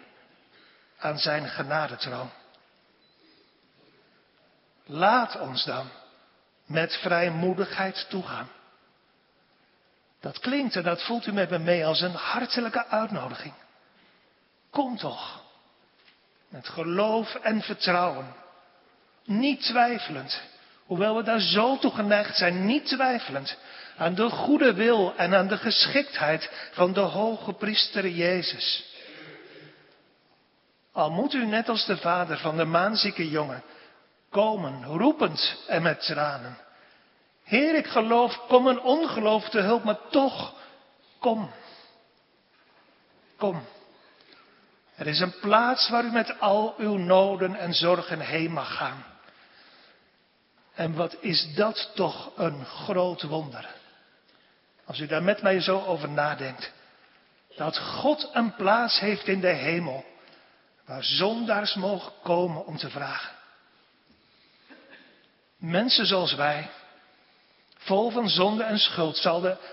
aan 0.98 1.18
zijn 1.18 1.48
genadetroon. 1.48 2.30
Laat 4.84 5.40
ons 5.40 5.64
dan 5.64 5.90
met 6.66 6.96
vrijmoedigheid 6.96 8.06
toegaan. 8.08 8.48
Dat 10.20 10.38
klinkt 10.38 10.76
en 10.76 10.82
dat 10.82 11.02
voelt 11.02 11.26
u 11.26 11.32
met 11.32 11.50
me 11.50 11.58
mee 11.58 11.86
als 11.86 12.00
een 12.00 12.14
hartelijke 12.14 12.86
uitnodiging. 12.86 13.54
Kom 14.70 14.96
toch. 14.96 15.42
Met 16.48 16.68
geloof 16.68 17.34
en 17.34 17.62
vertrouwen. 17.62 18.34
Niet 19.24 19.62
twijfelend. 19.62 20.42
Hoewel 20.86 21.16
we 21.16 21.22
daar 21.22 21.40
zo 21.40 21.78
toe 21.78 21.90
geneigd 21.90 22.36
zijn, 22.36 22.66
niet 22.66 22.86
twijfelend 22.86 23.58
aan 23.98 24.14
de 24.14 24.30
goede 24.30 24.74
wil 24.74 25.14
en 25.16 25.34
aan 25.34 25.48
de 25.48 25.56
geschiktheid 25.56 26.50
van 26.72 26.92
de 26.92 27.00
hoge 27.00 27.52
priester 27.52 28.08
Jezus. 28.08 28.84
Al 30.92 31.10
moet 31.10 31.32
u 31.32 31.46
net 31.46 31.68
als 31.68 31.86
de 31.86 31.96
vader 31.96 32.38
van 32.38 32.56
de 32.56 32.64
maanzieke 32.64 33.30
jongen 33.30 33.62
komen, 34.30 34.84
roepend 34.84 35.64
en 35.66 35.82
met 35.82 36.00
tranen. 36.00 36.58
Heer, 37.44 37.74
ik 37.74 37.86
geloof, 37.86 38.46
kom 38.46 38.66
een 38.66 38.80
ongeloof 38.80 39.48
te 39.48 39.60
hulp, 39.60 39.84
maar 39.84 39.98
toch, 40.10 40.54
kom. 41.18 41.50
Kom. 43.36 43.62
Er 44.94 45.06
is 45.06 45.20
een 45.20 45.38
plaats 45.40 45.88
waar 45.88 46.04
u 46.04 46.10
met 46.10 46.40
al 46.40 46.74
uw 46.78 46.96
noden 46.96 47.54
en 47.54 47.74
zorgen 47.74 48.20
heen 48.20 48.52
mag 48.52 48.76
gaan. 48.76 49.04
En 50.74 50.94
wat 50.94 51.16
is 51.20 51.54
dat 51.54 51.90
toch 51.94 52.30
een 52.36 52.64
groot 52.64 53.22
wonder. 53.22 53.77
Als 54.88 54.98
u 54.98 55.06
daar 55.06 55.22
met 55.22 55.42
mij 55.42 55.60
zo 55.60 55.84
over 55.84 56.08
nadenkt. 56.08 56.72
Dat 57.56 57.78
God 57.78 58.30
een 58.32 58.54
plaats 58.54 59.00
heeft 59.00 59.26
in 59.26 59.40
de 59.40 59.48
hemel. 59.48 60.04
Waar 60.84 61.04
zondaars 61.04 61.74
mogen 61.74 62.12
komen 62.22 62.66
om 62.66 62.76
te 62.76 62.90
vragen. 62.90 63.30
Mensen 65.56 66.06
zoals 66.06 66.34
wij, 66.34 66.70
vol 67.76 68.10
van 68.10 68.28
zonde 68.28 68.62
en 68.62 68.78
schuld, 68.78 69.16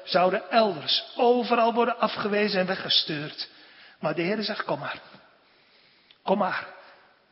zouden, 0.04 0.50
elders 0.50 1.04
overal 1.16 1.74
worden 1.74 2.00
afgewezen 2.00 2.60
en 2.60 2.66
weggestuurd. 2.66 3.50
Maar 4.00 4.16
de 4.16 4.22
Heer 4.22 4.44
zegt, 4.44 4.64
kom 4.64 4.80
maar. 4.80 5.02
Kom 6.24 6.38
maar. 6.38 6.68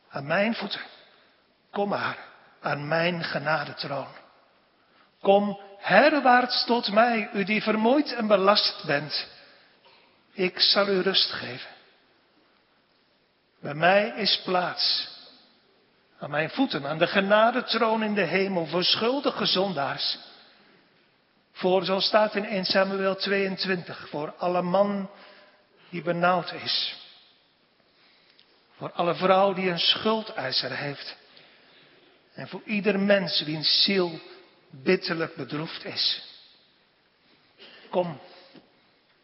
Aan 0.09 0.25
mijn 0.25 0.55
voeten. 0.55 0.81
Kom 1.71 1.89
maar. 1.89 2.17
Aan 2.61 2.87
mijn 2.87 3.23
genadetroon. 3.23 4.15
Kom 5.21 5.59
herwaarts 5.83 6.65
tot 6.65 6.91
mij, 6.91 7.29
u 7.33 7.43
die 7.43 7.61
vermoeid 7.61 8.13
en 8.13 8.27
belast 8.27 8.83
bent. 8.85 9.27
Ik 10.33 10.59
zal 10.59 10.87
u 10.87 11.01
rust 11.01 11.31
geven. 11.31 11.69
Bij 13.59 13.73
mij 13.73 14.13
is 14.15 14.41
plaats 14.43 15.11
aan 16.19 16.29
mijn 16.29 16.49
voeten, 16.49 16.85
aan 16.85 16.97
de 16.97 17.07
genadetroon 17.07 18.03
in 18.03 18.13
de 18.13 18.23
hemel 18.23 18.65
voor 18.65 18.83
schuldige 18.83 19.45
zondaars. 19.45 20.17
Voor, 21.51 21.85
zoals 21.85 22.05
staat 22.05 22.35
in 22.35 22.45
1 22.45 22.65
Samuel 22.65 23.15
22, 23.15 24.09
voor 24.09 24.33
alle 24.37 24.61
man 24.61 25.09
die 25.89 26.01
benauwd 26.01 26.51
is. 26.51 26.95
Voor 28.77 28.91
alle 28.91 29.15
vrouw 29.15 29.53
die 29.53 29.69
een 29.69 29.79
schuldeiser 29.79 30.75
heeft. 30.75 31.15
En 32.33 32.47
voor 32.47 32.61
ieder 32.65 32.99
mens 32.99 33.43
wiens 33.43 33.83
ziel 33.83 34.19
bitterlijk 34.81 35.35
bedroefd 35.35 35.85
is. 35.85 36.23
Kom 37.89 38.19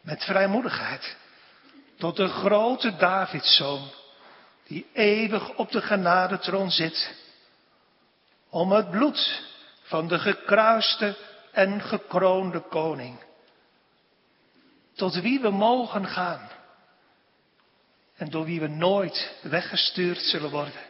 met 0.00 0.24
vrijmoedigheid 0.24 1.16
tot 1.96 2.16
de 2.16 2.28
grote 2.28 2.96
Davidszoon 2.96 3.90
die 4.66 4.86
eeuwig 4.92 5.54
op 5.54 5.70
de 5.70 5.82
genadetroon 5.82 6.70
zit, 6.70 7.14
om 8.48 8.72
het 8.72 8.90
bloed 8.90 9.42
van 9.82 10.08
de 10.08 10.18
gekruiste 10.18 11.16
en 11.52 11.80
gekroonde 11.80 12.60
koning, 12.60 13.18
tot 14.94 15.14
wie 15.14 15.40
we 15.40 15.50
mogen 15.50 16.06
gaan 16.06 16.50
en 18.16 18.30
door 18.30 18.44
wie 18.44 18.60
we 18.60 18.68
nooit 18.68 19.36
weggestuurd 19.42 20.18
zullen 20.18 20.50
worden. 20.50 20.89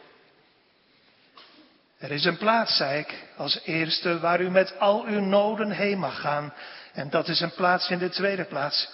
Er 2.01 2.11
is 2.11 2.25
een 2.25 2.37
plaats, 2.37 2.77
zei 2.77 2.99
ik, 2.99 3.23
als 3.37 3.59
eerste 3.63 4.19
waar 4.19 4.41
u 4.41 4.49
met 4.49 4.79
al 4.79 5.05
uw 5.05 5.19
noden 5.19 5.71
heen 5.71 5.99
mag 5.99 6.21
gaan. 6.21 6.53
En 6.93 7.09
dat 7.09 7.27
is 7.27 7.39
een 7.39 7.53
plaats 7.53 7.89
in 7.89 7.97
de 7.97 8.09
tweede 8.09 8.43
plaats, 8.45 8.89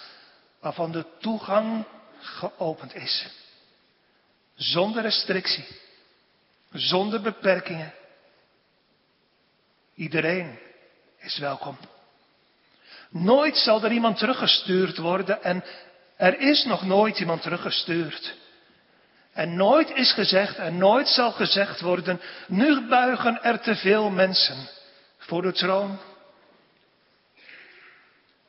waarvan 0.60 0.92
de 0.92 1.04
toegang 1.18 1.84
geopend 2.20 2.94
is. 2.94 3.26
Zonder 4.54 5.02
restrictie. 5.02 5.66
Zonder 6.72 7.20
beperkingen. 7.20 7.92
Iedereen 9.94 10.58
is 11.18 11.38
welkom. 11.38 11.78
Nooit 13.10 13.56
zal 13.56 13.84
er 13.84 13.92
iemand 13.92 14.18
teruggestuurd 14.18 14.98
worden 14.98 15.42
en 15.42 15.64
er 16.16 16.40
is 16.40 16.64
nog 16.64 16.82
nooit 16.82 17.18
iemand 17.18 17.42
teruggestuurd. 17.42 18.34
En 19.38 19.56
nooit 19.56 19.90
is 19.90 20.12
gezegd 20.12 20.56
en 20.56 20.78
nooit 20.78 21.08
zal 21.08 21.32
gezegd 21.32 21.80
worden, 21.80 22.20
nu 22.46 22.86
buigen 22.88 23.42
er 23.42 23.60
te 23.60 23.74
veel 23.74 24.10
mensen 24.10 24.68
voor 25.18 25.42
de 25.42 25.52
troon. 25.52 25.98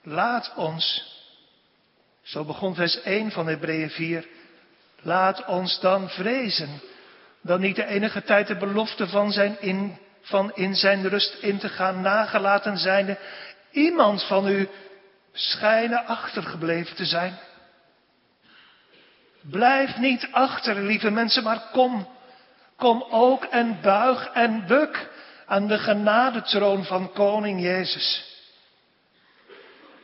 Laat 0.04 0.54
ons, 0.56 1.14
zo 2.22 2.46
begon 2.46 2.76
vers 2.76 3.02
1 3.02 3.32
van 3.32 3.48
Hebreeën 3.48 3.90
4, 3.90 4.28
Laat 5.02 5.46
ons 5.46 5.80
dan 5.80 6.10
vrezen 6.10 6.82
dat 7.42 7.60
niet 7.60 7.76
de 7.76 7.86
enige 7.86 8.24
tijd 8.24 8.48
de 8.48 8.58
belofte 8.58 9.08
van, 9.08 9.32
zijn 9.32 9.62
in, 9.62 9.98
van 10.22 10.52
in 10.56 10.76
zijn 10.76 11.10
rust 11.10 11.34
in 11.42 11.60
te 11.60 11.70
gaan 11.70 12.02
nagelaten 12.02 12.78
zijnde 12.78 13.18
iemand 13.72 14.24
van 14.24 14.48
u 14.48 14.70
schijnen 15.34 16.06
achtergebleven 16.06 16.96
te 16.96 17.06
zijn. 17.06 17.40
Blijf 19.50 19.98
niet 19.98 20.28
achter, 20.32 20.76
lieve 20.76 21.10
mensen, 21.10 21.44
maar 21.44 21.62
kom. 21.72 22.08
Kom 22.78 23.06
ook 23.10 23.44
en 23.44 23.78
buig 23.82 24.30
en 24.34 24.68
buk 24.68 25.10
aan 25.46 25.68
de 25.68 25.78
genadetroon 25.78 26.86
van 26.86 27.12
Koning 27.14 27.62
Jezus. 27.62 28.28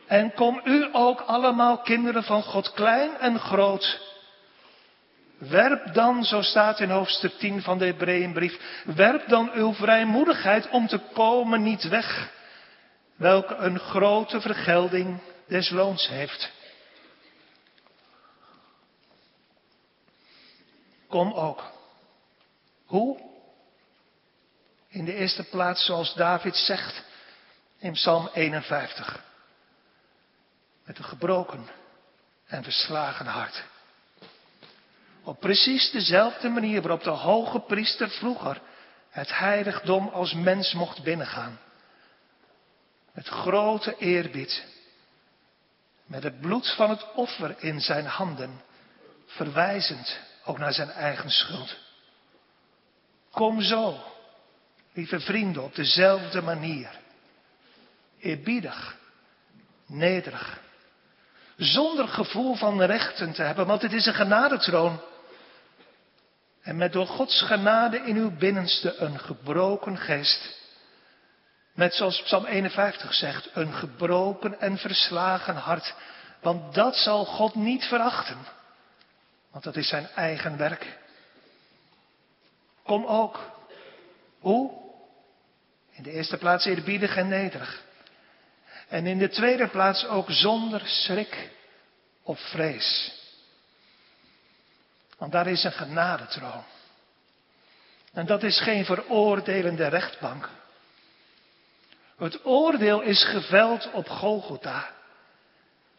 En 0.06 0.34
kom 0.34 0.60
u 0.64 0.88
ook 0.92 1.20
allemaal 1.20 1.78
kinderen 1.78 2.22
van 2.22 2.42
God, 2.42 2.72
klein 2.72 3.10
en 3.18 3.38
groot, 3.38 4.00
Werp 5.38 5.94
dan, 5.94 6.24
zo 6.24 6.42
staat 6.42 6.80
in 6.80 6.90
hoofdstuk 6.90 7.32
10 7.32 7.62
van 7.62 7.78
de 7.78 7.84
Hebreeënbrief, 7.84 8.82
werp 8.84 9.28
dan 9.28 9.50
uw 9.54 9.72
vrijmoedigheid 9.72 10.68
om 10.68 10.86
te 10.86 11.00
komen 11.12 11.62
niet 11.62 11.88
weg, 11.88 12.30
welke 13.16 13.54
een 13.54 13.78
grote 13.78 14.40
vergelding 14.40 15.20
des 15.48 15.70
loons 15.70 16.08
heeft. 16.08 16.52
Kom 21.08 21.32
ook. 21.32 21.64
Hoe? 22.86 23.20
In 24.88 25.04
de 25.04 25.14
eerste 25.14 25.44
plaats, 25.44 25.84
zoals 25.84 26.14
David 26.14 26.56
zegt 26.56 27.02
in 27.78 27.92
Psalm 27.92 28.28
51. 28.32 29.24
Met 30.84 30.98
een 30.98 31.04
gebroken 31.04 31.68
en 32.46 32.62
verslagen 32.62 33.26
hart. 33.26 33.64
Op 35.22 35.40
precies 35.40 35.90
dezelfde 35.90 36.48
manier 36.48 36.82
waarop 36.82 37.02
de 37.02 37.10
hoge 37.10 37.60
priester 37.60 38.10
vroeger 38.10 38.60
het 39.10 39.38
heiligdom 39.38 40.08
als 40.08 40.32
mens 40.32 40.72
mocht 40.72 41.02
binnengaan. 41.02 41.58
Met 43.12 43.28
grote 43.28 43.96
eerbied. 43.96 44.64
Met 46.06 46.22
het 46.22 46.40
bloed 46.40 46.74
van 46.74 46.90
het 46.90 47.12
offer 47.12 47.54
in 47.58 47.80
zijn 47.80 48.06
handen. 48.06 48.60
Verwijzend 49.26 50.18
ook 50.46 50.58
naar 50.58 50.72
zijn 50.72 50.90
eigen 50.90 51.30
schuld. 51.30 51.76
Kom 53.30 53.60
zo, 53.60 53.98
lieve 54.92 55.20
vrienden, 55.20 55.62
op 55.62 55.74
dezelfde 55.74 56.42
manier. 56.42 56.90
Eerbiedig, 58.18 58.96
nederig. 59.86 60.60
Zonder 61.56 62.08
gevoel 62.08 62.54
van 62.54 62.82
rechten 62.82 63.32
te 63.32 63.42
hebben, 63.42 63.66
want 63.66 63.82
het 63.82 63.92
is 63.92 64.06
een 64.06 64.14
genadetroon. 64.14 65.00
En 66.62 66.76
met 66.76 66.92
door 66.92 67.06
Gods 67.06 67.42
genade 67.42 67.96
in 67.98 68.16
uw 68.16 68.36
binnenste 68.36 68.96
een 68.96 69.18
gebroken 69.18 69.98
geest. 69.98 70.64
Net 71.74 71.94
zoals 71.94 72.22
Psalm 72.22 72.44
51 72.44 73.14
zegt, 73.14 73.48
een 73.52 73.72
gebroken 73.72 74.60
en 74.60 74.78
verslagen 74.78 75.56
hart. 75.56 75.94
Want 76.40 76.74
dat 76.74 76.96
zal 76.96 77.24
God 77.24 77.54
niet 77.54 77.84
verachten. 77.84 78.55
Want 79.56 79.68
dat 79.68 79.76
is 79.76 79.88
zijn 79.88 80.08
eigen 80.14 80.56
werk. 80.56 80.98
Kom 82.82 83.04
ook. 83.04 83.50
Hoe? 84.38 84.72
In 85.92 86.02
de 86.02 86.10
eerste 86.10 86.36
plaats 86.36 86.64
eerbiedig 86.64 87.16
en 87.16 87.28
nederig. 87.28 87.82
En 88.88 89.06
in 89.06 89.18
de 89.18 89.28
tweede 89.28 89.68
plaats 89.68 90.06
ook 90.06 90.30
zonder 90.30 90.86
schrik 90.86 91.50
of 92.22 92.40
vrees. 92.40 93.12
Want 95.18 95.32
daar 95.32 95.46
is 95.46 95.64
een 95.64 95.72
genadetroon. 95.72 96.64
En 98.12 98.26
dat 98.26 98.42
is 98.42 98.60
geen 98.60 98.84
veroordelende 98.84 99.86
rechtbank. 99.86 100.48
Het 102.16 102.44
oordeel 102.44 103.00
is 103.00 103.24
geveld 103.24 103.90
op 103.92 104.08
Golgotha. 104.08 104.90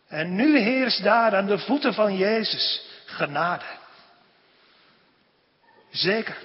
En 0.08 0.36
nu 0.36 0.60
heerst 0.60 1.04
daar 1.04 1.36
aan 1.36 1.48
de 1.48 1.60
voeten 1.60 1.93
van 1.93 2.17
Jezus 2.17 2.87
genade. 3.08 3.65
Zeker. 5.91 6.38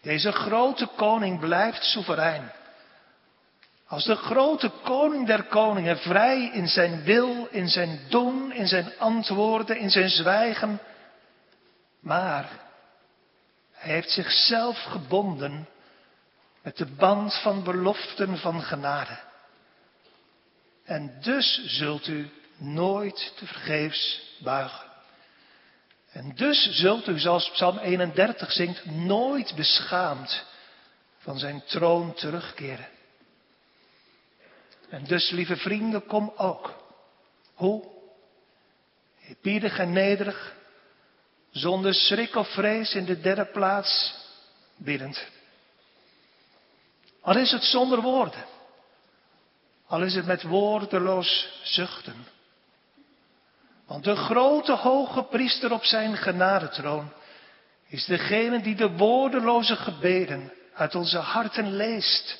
Deze 0.00 0.32
grote 0.32 0.86
koning 0.86 1.40
blijft 1.40 1.82
soeverein. 1.82 2.52
Als 3.86 4.04
de 4.04 4.16
grote 4.16 4.70
koning 4.82 5.26
der 5.26 5.42
koningen 5.42 5.98
vrij 5.98 6.50
in 6.52 6.68
zijn 6.68 7.02
wil, 7.02 7.46
in 7.50 7.68
zijn 7.68 8.00
doen, 8.08 8.52
in 8.52 8.66
zijn 8.66 8.92
antwoorden, 8.98 9.78
in 9.78 9.90
zijn 9.90 10.08
zwijgen. 10.08 10.80
Maar 12.00 12.50
hij 13.72 13.94
heeft 13.94 14.10
zichzelf 14.10 14.82
gebonden 14.82 15.68
met 16.62 16.76
de 16.76 16.86
band 16.86 17.34
van 17.34 17.62
beloften 17.64 18.38
van 18.38 18.62
genade. 18.62 19.18
En 20.84 21.20
dus 21.20 21.64
zult 21.64 22.06
u 22.06 22.30
nooit 22.56 23.32
te 23.36 23.46
vergeefs 23.46 24.22
buigen. 24.38 24.87
En 26.18 26.34
dus 26.34 26.68
zult 26.70 27.08
u, 27.08 27.18
zoals 27.18 27.50
Psalm 27.50 27.78
31 27.78 28.52
zingt, 28.52 28.84
nooit 28.84 29.54
beschaamd 29.54 30.44
van 31.18 31.38
zijn 31.38 31.62
troon 31.66 32.14
terugkeren. 32.14 32.88
En 34.88 35.04
dus, 35.04 35.30
lieve 35.30 35.56
vrienden, 35.56 36.06
kom 36.06 36.32
ook. 36.36 36.74
Hoe? 37.54 37.84
Eerbiedig 39.28 39.78
en 39.78 39.92
nederig, 39.92 40.54
zonder 41.50 41.94
schrik 41.94 42.34
of 42.34 42.48
vrees 42.48 42.94
in 42.94 43.04
de 43.04 43.20
derde 43.20 43.46
plaats, 43.46 44.14
biddend. 44.76 45.26
Al 47.20 47.36
is 47.36 47.50
het 47.50 47.64
zonder 47.64 48.00
woorden, 48.00 48.44
al 49.86 50.02
is 50.02 50.14
het 50.14 50.26
met 50.26 50.42
woordeloos 50.42 51.60
zuchten. 51.62 52.26
Want 53.88 54.04
de 54.04 54.16
grote 54.16 54.72
hoge 54.72 55.22
priester 55.22 55.72
op 55.72 55.84
zijn 55.84 56.16
genadetroon 56.16 57.12
is 57.86 58.04
degene 58.04 58.60
die 58.60 58.74
de 58.74 58.90
woordeloze 58.90 59.76
gebeden 59.76 60.52
uit 60.74 60.94
onze 60.94 61.18
harten 61.18 61.72
leest 61.72 62.38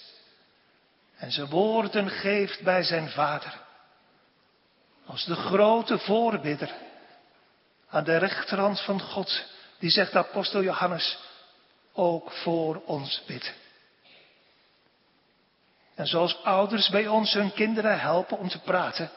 en 1.16 1.32
zijn 1.32 1.48
woorden 1.48 2.10
geeft 2.10 2.62
bij 2.62 2.82
zijn 2.82 3.08
vader. 3.08 3.58
Als 5.06 5.24
de 5.24 5.34
grote 5.34 5.98
voorbidder 5.98 6.74
aan 7.88 8.04
de 8.04 8.16
rechterhand 8.16 8.80
van 8.80 9.00
God, 9.00 9.44
die 9.78 9.90
zegt 9.90 10.16
apostel 10.16 10.62
Johannes, 10.62 11.18
ook 11.92 12.32
voor 12.32 12.82
ons 12.84 13.22
bid. 13.26 13.54
En 15.94 16.06
zoals 16.06 16.42
ouders 16.42 16.88
bij 16.88 17.06
ons 17.06 17.32
hun 17.32 17.52
kinderen 17.52 18.00
helpen 18.00 18.38
om 18.38 18.48
te 18.48 18.60
praten, 18.60 19.10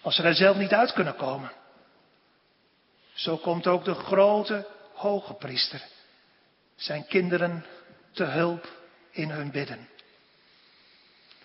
als 0.00 0.14
ze 0.14 0.22
er 0.22 0.34
zelf 0.34 0.56
niet 0.56 0.72
uit 0.72 0.92
kunnen 0.92 1.16
komen. 1.16 1.52
Zo 3.14 3.36
komt 3.36 3.66
ook 3.66 3.84
de 3.84 3.94
grote 3.94 4.66
hoge 4.92 5.34
priester 5.34 5.82
zijn 6.76 7.06
kinderen 7.06 7.64
te 8.12 8.24
hulp 8.24 8.68
in 9.10 9.30
hun 9.30 9.50
bidden. 9.50 9.88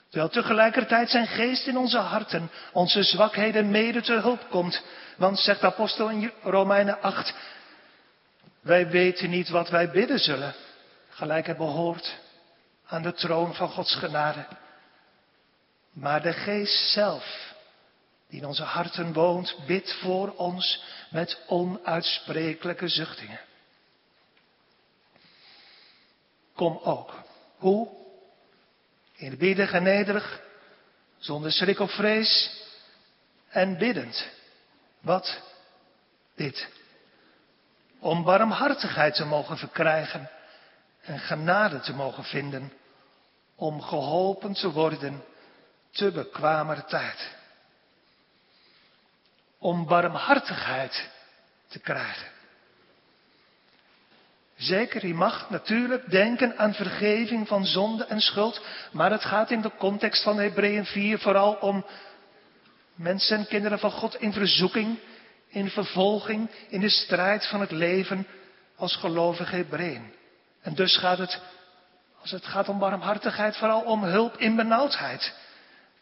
Terwijl 0.09 0.29
tegelijkertijd 0.29 1.09
zijn 1.09 1.27
geest 1.27 1.67
in 1.67 1.77
onze 1.77 1.97
harten 1.97 2.49
onze 2.71 3.03
zwakheden 3.03 3.69
mede 3.69 4.01
te 4.01 4.19
hulp 4.19 4.49
komt. 4.49 4.83
Want 5.17 5.39
zegt 5.39 5.61
de 5.61 5.65
apostel 5.65 6.09
in 6.09 6.31
Romeinen 6.41 7.01
8, 7.01 7.33
wij 8.61 8.89
weten 8.89 9.29
niet 9.29 9.49
wat 9.49 9.69
wij 9.69 9.89
bidden 9.91 10.19
zullen, 10.19 10.53
gelijk 11.09 11.47
het 11.47 11.57
behoort 11.57 12.15
aan 12.85 13.01
de 13.01 13.13
troon 13.13 13.53
van 13.55 13.69
Gods 13.69 13.95
genade. 13.95 14.45
Maar 15.93 16.21
de 16.21 16.33
geest 16.33 16.91
zelf, 16.91 17.53
die 18.35 18.43
in 18.43 18.49
onze 18.49 18.63
harten 18.63 19.13
woont, 19.13 19.55
bidt 19.65 19.93
voor 19.93 20.33
ons 20.35 20.83
met 21.09 21.39
onuitsprekelijke 21.47 22.87
zuchtingen. 22.87 23.39
Kom 26.53 26.79
ook. 26.83 27.13
Hoe? 27.57 27.89
Eerbiedig 29.17 29.71
en 29.71 29.83
nederig, 29.83 30.41
zonder 31.17 31.51
schrik 31.51 31.79
of 31.79 31.91
vrees 31.91 32.63
en 33.49 33.77
biddend. 33.77 34.27
Wat? 34.99 35.41
Dit. 36.35 36.67
Om 37.99 38.23
barmhartigheid 38.23 39.15
te 39.15 39.25
mogen 39.25 39.57
verkrijgen 39.57 40.29
en 41.01 41.19
genade 41.19 41.79
te 41.79 41.93
mogen 41.93 42.23
vinden. 42.23 42.73
Om 43.55 43.81
geholpen 43.81 44.53
te 44.53 44.71
worden 44.71 45.23
te 45.91 46.11
bekwamer 46.11 46.85
tijd. 46.85 47.34
Om 49.65 49.85
barmhartigheid 49.85 51.09
te 51.67 51.79
krijgen. 51.79 52.27
Zeker, 54.55 55.07
je 55.07 55.13
mag 55.13 55.49
natuurlijk 55.49 56.09
denken 56.09 56.57
aan 56.57 56.73
vergeving 56.73 57.47
van 57.47 57.65
zonde 57.65 58.05
en 58.05 58.19
schuld, 58.19 58.61
maar 58.91 59.11
het 59.11 59.25
gaat 59.25 59.51
in 59.51 59.61
de 59.61 59.71
context 59.77 60.23
van 60.23 60.37
Hebreeën 60.37 60.85
4 60.85 61.19
vooral 61.19 61.53
om 61.53 61.85
mensen 62.95 63.37
en 63.37 63.47
kinderen 63.47 63.79
van 63.79 63.91
God 63.91 64.15
in 64.15 64.33
verzoeking, 64.33 64.99
in 65.47 65.69
vervolging, 65.69 66.49
in 66.69 66.79
de 66.79 66.89
strijd 66.89 67.47
van 67.47 67.59
het 67.59 67.71
leven 67.71 68.27
als 68.75 68.95
gelovige 68.95 69.55
Hebreeën. 69.55 70.13
En 70.61 70.75
dus 70.75 70.97
gaat 70.97 71.17
het, 71.17 71.41
als 72.21 72.31
het 72.31 72.45
gaat 72.45 72.69
om 72.69 72.79
barmhartigheid, 72.79 73.57
vooral 73.57 73.81
om 73.81 74.03
hulp 74.03 74.37
in 74.37 74.55
benauwdheid 74.55 75.33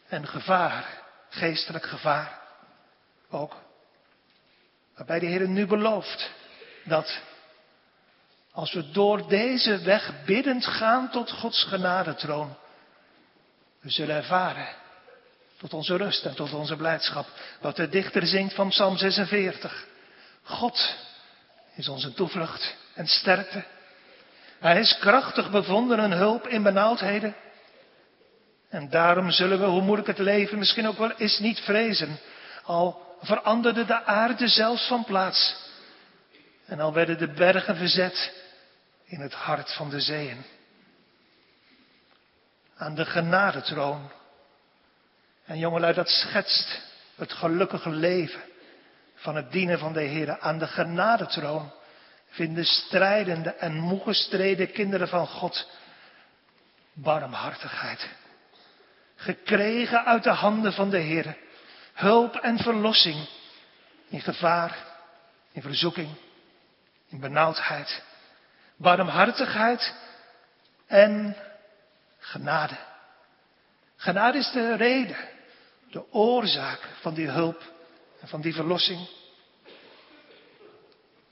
en 0.08 0.28
gevaar, 0.28 0.86
geestelijk 1.30 1.86
gevaar 1.86 2.42
ook. 3.34 3.56
Waarbij 4.96 5.20
de 5.20 5.26
Heer 5.26 5.48
nu 5.48 5.68
belooft 5.68 6.32
dat 6.84 7.22
als 8.52 8.74
we 8.74 8.92
door 8.92 9.28
deze 9.28 9.82
weg 9.82 10.24
biddend 10.26 10.66
gaan 10.66 11.10
tot 11.10 11.32
Gods 11.32 11.64
genadetroon, 11.64 12.56
we 13.80 13.90
zullen 13.90 14.16
ervaren 14.16 14.68
tot 15.58 15.74
onze 15.74 15.96
rust 15.96 16.26
en 16.26 16.36
tot 16.36 16.54
onze 16.54 16.76
blijdschap 16.76 17.26
wat 17.62 17.76
de 17.76 17.90
dichter 17.90 18.28
zingt 18.28 18.54
van 18.54 18.70
Psalm 18.70 18.98
46. 18.98 19.88
God 20.44 20.96
is 21.76 21.88
onze 21.88 22.14
toevlucht 22.14 22.76
en 22.94 23.08
sterkte. 23.08 23.64
Hij 24.60 24.80
is 24.80 24.98
krachtig 24.98 25.52
bevonden 25.52 26.00
een 26.00 26.12
hulp 26.12 26.48
in 26.48 26.64
benauwdheden. 26.64 27.36
En 28.70 28.90
daarom 28.90 29.32
zullen 29.32 29.60
we, 29.60 29.66
hoe 29.66 29.82
moeilijk 29.82 30.08
het 30.08 30.18
leven 30.18 30.58
misschien 30.58 30.88
ook 30.88 30.98
wel 30.98 31.12
is, 31.18 31.40
niet 31.40 31.60
vrezen. 31.60 32.20
Al 32.64 33.13
veranderde 33.24 33.86
de 33.86 34.04
aarde 34.04 34.48
zelfs 34.48 34.88
van 34.88 35.04
plaats. 35.04 35.56
En 36.66 36.80
al 36.80 36.94
werden 36.94 37.18
de 37.18 37.34
bergen 37.34 37.76
verzet 37.76 38.34
in 39.06 39.20
het 39.20 39.34
hart 39.34 39.74
van 39.74 39.90
de 39.90 40.00
zeeën. 40.00 40.44
aan 42.76 42.96
de 42.96 43.06
genadetroon. 43.06 44.12
En 45.46 45.58
jongelui, 45.58 45.94
dat 45.94 46.10
schetst 46.10 46.82
het 47.16 47.34
gelukkige 47.34 47.90
leven 47.90 48.42
van 49.16 49.36
het 49.36 49.52
dienen 49.52 49.80
van 49.80 49.94
de 49.94 50.02
Heer. 50.02 50.40
Aan 50.40 50.60
de 50.60 50.68
genadetroon 50.68 51.72
vinden 52.30 52.66
strijdende 52.66 53.50
en 53.50 53.80
moegestreden 53.80 54.72
kinderen 54.72 55.08
van 55.08 55.28
God 55.28 55.68
barmhartigheid. 56.94 58.10
Gekregen 59.16 60.06
uit 60.06 60.24
de 60.24 60.30
handen 60.30 60.74
van 60.74 60.90
de 60.90 60.98
Heer. 60.98 61.38
Hulp 61.94 62.36
en 62.36 62.58
verlossing 62.58 63.28
in 64.10 64.22
gevaar, 64.22 64.78
in 65.52 65.62
verzoeking, 65.62 66.10
in 67.10 67.20
benauwdheid. 67.20 68.04
Barmhartigheid 68.76 69.94
en 70.88 71.36
genade. 72.20 72.78
Genade 73.96 74.38
is 74.38 74.52
de 74.52 74.76
reden, 74.76 75.18
de 75.92 76.14
oorzaak 76.14 76.80
van 77.02 77.14
die 77.14 77.30
hulp 77.30 77.62
en 78.22 78.28
van 78.28 78.42
die 78.42 78.54
verlossing. 78.54 79.08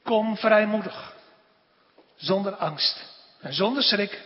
Kom 0.03 0.38
vrijmoedig, 0.38 1.14
zonder 2.16 2.55
angst 2.55 3.09
en 3.41 3.53
zonder 3.53 3.84
schrik, 3.84 4.22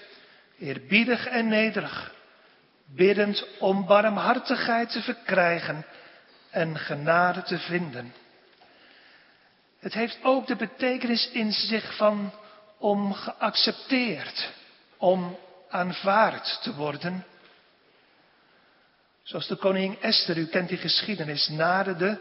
eerbiedig 0.60 1.28
en 1.28 1.48
nederig, 1.48 2.14
biddend 2.86 3.46
om 3.60 3.86
barmhartigheid 3.86 4.92
te 4.92 5.02
verkrijgen 5.02 5.86
en 6.56 6.78
genade 6.78 7.44
te 7.44 7.58
vinden. 7.58 8.14
Het 9.80 9.94
heeft 9.94 10.20
ook 10.24 10.48
de 10.48 10.56
betekenis 10.56 11.30
in 11.32 11.52
zich 11.52 11.96
van 11.96 12.34
om 12.78 13.14
geaccepteerd, 13.14 14.52
om 14.98 15.38
aanvaard 15.70 16.60
te 16.62 16.76
worden. 16.76 17.26
Zoals 19.24 19.48
de 19.48 19.56
koningin 19.56 20.02
Esther, 20.02 20.38
u 20.38 20.46
kent 20.46 20.70
die 20.70 20.78
geschiedenis, 20.78 21.48
naderde 21.48 22.20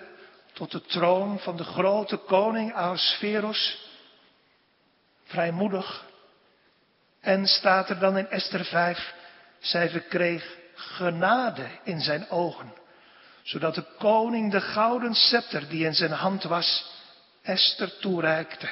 tot 0.53 0.70
de 0.70 0.82
troon 0.82 1.39
van 1.39 1.57
de 1.57 1.64
grote 1.64 2.16
koning 2.16 2.72
Ahasveros, 2.72 3.89
vrijmoedig. 5.24 6.05
En 7.20 7.47
staat 7.47 7.91
er 7.91 7.99
dan 7.99 8.16
in 8.16 8.28
Esther 8.28 8.64
5, 8.64 9.14
zij 9.59 9.91
verkreeg 9.91 10.57
genade 10.74 11.66
in 11.82 12.01
zijn 12.01 12.30
ogen, 12.30 12.82
zodat 13.45 13.74
de 13.74 13.84
koning 13.99 14.51
de 14.51 14.61
gouden 14.61 15.14
scepter 15.14 15.68
die 15.68 15.84
in 15.84 15.95
zijn 15.95 16.12
hand 16.12 16.42
was, 16.42 16.92
Esther 17.42 17.99
toereikte. 17.99 18.68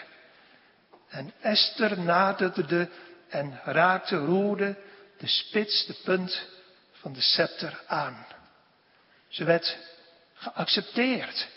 En 1.09 1.33
Esther 1.41 2.01
naderde 2.01 2.89
en 3.29 3.61
raakte, 3.65 4.17
roerde 4.17 4.77
de 5.19 5.27
spits, 5.27 5.87
de 5.87 5.97
punt 6.05 6.47
van 6.93 7.13
de 7.13 7.21
scepter 7.21 7.83
aan. 7.87 8.27
Ze 9.29 9.45
werd 9.45 9.79
geaccepteerd. 10.35 11.49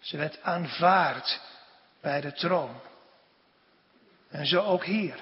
Ze 0.00 0.16
werd 0.16 0.42
aanvaard 0.42 1.40
bij 2.00 2.20
de 2.20 2.32
troon. 2.32 2.80
En 4.28 4.46
zo 4.46 4.62
ook 4.62 4.84
hier. 4.84 5.18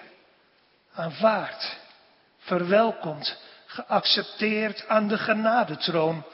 Aanvaard, 0.92 1.76
verwelkomd, 2.38 3.36
geaccepteerd 3.66 4.88
aan 4.88 5.08
de 5.08 5.18
genadetroon 5.18 6.24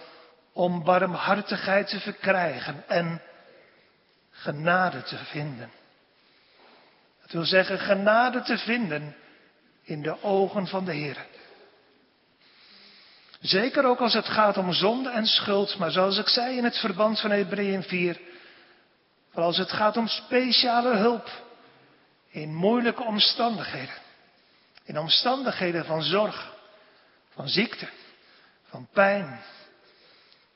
om 0.52 0.84
barmhartigheid 0.84 1.88
te 1.88 2.00
verkrijgen 2.00 2.84
en 2.88 3.22
genade 4.30 5.02
te 5.02 5.16
vinden. 5.16 5.70
Dat 7.20 7.30
wil 7.30 7.44
zeggen 7.44 7.78
genade 7.78 8.42
te 8.42 8.58
vinden 8.58 9.16
in 9.82 10.02
de 10.02 10.22
ogen 10.22 10.66
van 10.66 10.84
de 10.84 10.92
Heer. 10.92 11.26
Zeker 13.40 13.84
ook 13.84 14.00
als 14.00 14.14
het 14.14 14.28
gaat 14.28 14.56
om 14.56 14.72
zonde 14.72 15.10
en 15.10 15.26
schuld, 15.26 15.78
maar 15.78 15.90
zoals 15.90 16.18
ik 16.18 16.28
zei 16.28 16.56
in 16.56 16.64
het 16.64 16.78
verband 16.78 17.20
van 17.20 17.30
Hebreeën 17.30 17.82
4, 17.82 18.20
vooral 19.28 19.46
als 19.46 19.58
het 19.58 19.72
gaat 19.72 19.96
om 19.96 20.08
speciale 20.08 20.96
hulp 20.96 21.28
in 22.28 22.54
moeilijke 22.54 23.02
omstandigheden. 23.02 23.94
In 24.84 24.98
omstandigheden 24.98 25.84
van 25.84 26.02
zorg, 26.02 26.54
van 27.34 27.48
ziekte, 27.48 27.88
van 28.64 28.88
pijn, 28.92 29.40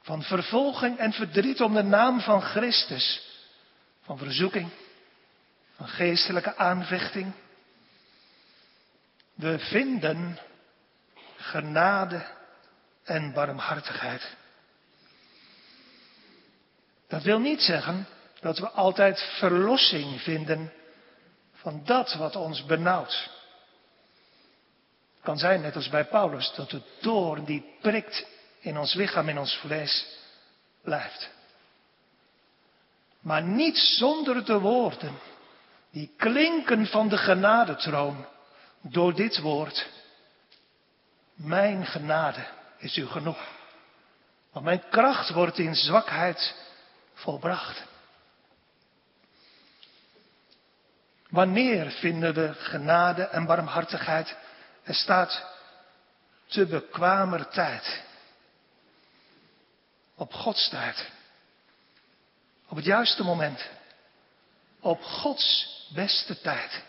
van 0.04 0.22
vervolging 0.22 0.98
en 0.98 1.12
verdriet 1.12 1.60
om 1.60 1.74
de 1.74 1.82
naam 1.82 2.20
van 2.20 2.42
Christus, 2.42 3.22
van 4.02 4.18
verzoeking, 4.18 4.70
van 5.76 5.88
geestelijke 5.88 6.56
aanvechting. 6.56 7.32
We 9.34 9.58
vinden 9.58 10.38
genade 11.36 12.26
en 13.04 13.32
barmhartigheid. 13.32 14.36
Dat 17.08 17.22
wil 17.22 17.38
niet 17.38 17.62
zeggen 17.62 18.06
dat 18.40 18.58
we 18.58 18.68
altijd 18.68 19.20
verlossing 19.38 20.20
vinden 20.20 20.72
van 21.52 21.84
dat 21.84 22.14
wat 22.14 22.36
ons 22.36 22.64
benauwt. 22.64 23.30
Het 25.14 25.22
kan 25.22 25.38
zijn, 25.38 25.60
net 25.60 25.76
als 25.76 25.88
bij 25.88 26.04
Paulus, 26.04 26.52
dat 26.56 26.70
de 26.70 26.82
doorn 27.00 27.44
die 27.44 27.76
prikt 27.80 28.26
in 28.64 28.78
ons 28.78 28.94
lichaam, 28.94 29.28
in 29.28 29.38
ons 29.38 29.56
vlees, 29.56 30.06
blijft. 30.82 31.30
Maar 33.20 33.42
niet 33.42 33.78
zonder 33.78 34.44
de 34.44 34.58
woorden 34.58 35.18
die 35.90 36.12
klinken 36.16 36.86
van 36.86 37.08
de 37.08 37.18
genadetroon 37.18 38.26
door 38.80 39.14
dit 39.14 39.40
woord. 39.40 39.88
Mijn 41.34 41.86
genade 41.86 42.46
is 42.78 42.96
u 42.96 43.06
genoeg. 43.06 43.38
Want 44.52 44.64
mijn 44.64 44.82
kracht 44.90 45.30
wordt 45.30 45.58
in 45.58 45.74
zwakheid 45.74 46.54
volbracht. 47.14 47.82
Wanneer 51.28 51.90
vinden 51.90 52.34
we 52.34 52.54
genade 52.54 53.22
en 53.22 53.46
barmhartigheid? 53.46 54.36
Er 54.82 54.94
staat 54.94 55.44
te 56.46 56.66
bekwamer 56.66 57.48
tijd. 57.48 58.02
Op 60.14 60.32
Gods 60.32 60.68
tijd. 60.68 61.10
Op 62.68 62.76
het 62.76 62.84
juiste 62.84 63.22
moment. 63.22 63.68
Op 64.80 65.02
Gods 65.02 65.68
beste 65.94 66.40
tijd. 66.40 66.82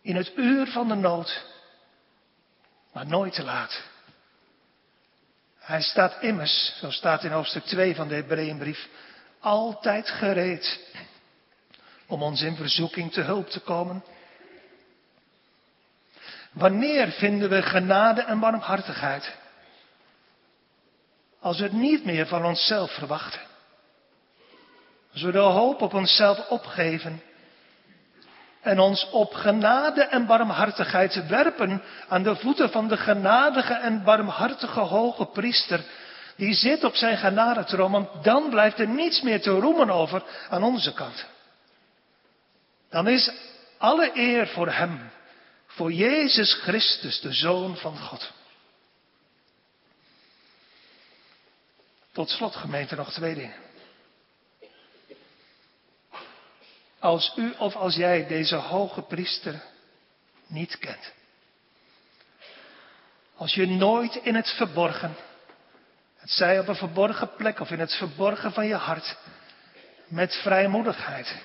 In 0.00 0.16
het 0.16 0.32
uur 0.36 0.66
van 0.66 0.88
de 0.88 0.94
nood. 0.94 1.44
Maar 2.92 3.06
nooit 3.06 3.34
te 3.34 3.42
laat. 3.42 3.82
Hij 5.58 5.82
staat 5.82 6.22
immers, 6.22 6.76
zo 6.78 6.90
staat 6.90 7.24
in 7.24 7.30
hoofdstuk 7.30 7.64
2 7.64 7.94
van 7.94 8.08
de 8.08 8.14
Hebreeënbrief, 8.14 8.88
altijd 9.40 10.08
gereed 10.08 10.80
om 12.06 12.22
ons 12.22 12.42
in 12.42 12.56
verzoeking 12.56 13.12
te 13.12 13.20
hulp 13.20 13.48
te 13.48 13.60
komen. 13.60 14.04
Wanneer 16.52 17.10
vinden 17.10 17.50
we 17.50 17.62
genade 17.62 18.22
en 18.22 18.40
barmhartigheid? 18.40 19.36
Als 21.40 21.58
we 21.58 21.64
het 21.64 21.72
niet 21.72 22.04
meer 22.04 22.26
van 22.26 22.44
onszelf 22.44 22.90
verwachten. 22.94 23.40
Als 25.12 25.22
we 25.22 25.32
de 25.32 25.38
hoop 25.38 25.82
op 25.82 25.94
onszelf 25.94 26.48
opgeven 26.48 27.22
en 28.60 28.78
ons 28.78 29.10
op 29.10 29.34
genade 29.34 30.02
en 30.02 30.26
barmhartigheid 30.26 31.26
werpen 31.28 31.82
aan 32.08 32.22
de 32.22 32.36
voeten 32.36 32.70
van 32.70 32.88
de 32.88 32.96
genadige 32.96 33.74
en 33.74 34.04
barmhartige 34.04 34.80
hoge 34.80 35.24
priester, 35.24 35.84
die 36.36 36.54
zit 36.54 36.84
op 36.84 36.94
zijn 36.94 37.16
genadetroon, 37.16 37.90
want 37.90 38.24
dan 38.24 38.50
blijft 38.50 38.78
er 38.78 38.88
niets 38.88 39.22
meer 39.22 39.40
te 39.40 39.50
roemen 39.50 39.90
over 39.90 40.22
aan 40.48 40.62
onze 40.62 40.92
kant. 40.92 41.26
Dan 42.90 43.08
is 43.08 43.30
alle 43.78 44.10
eer 44.14 44.46
voor 44.46 44.68
Hem, 44.68 45.10
voor 45.66 45.92
Jezus 45.92 46.52
Christus, 46.52 47.20
de 47.20 47.32
Zoon 47.32 47.76
van 47.76 47.98
God. 47.98 48.32
Tot 52.18 52.30
slot, 52.30 52.56
gemeente, 52.56 52.96
nog 52.96 53.12
twee 53.12 53.34
dingen. 53.34 53.56
Als 56.98 57.32
u 57.36 57.54
of 57.58 57.76
als 57.76 57.94
jij 57.94 58.26
deze 58.26 58.56
hoge 58.56 59.02
priester 59.02 59.62
niet 60.46 60.78
kent. 60.78 61.12
Als 63.36 63.54
je 63.54 63.66
nooit 63.66 64.14
in 64.14 64.34
het 64.34 64.48
verborgen, 64.48 65.16
het 66.16 66.30
zij 66.30 66.60
op 66.60 66.68
een 66.68 66.74
verborgen 66.76 67.34
plek 67.36 67.60
of 67.60 67.70
in 67.70 67.80
het 67.80 67.94
verborgen 67.94 68.52
van 68.52 68.66
je 68.66 68.76
hart, 68.76 69.16
met 70.06 70.34
vrijmoedigheid, 70.34 71.42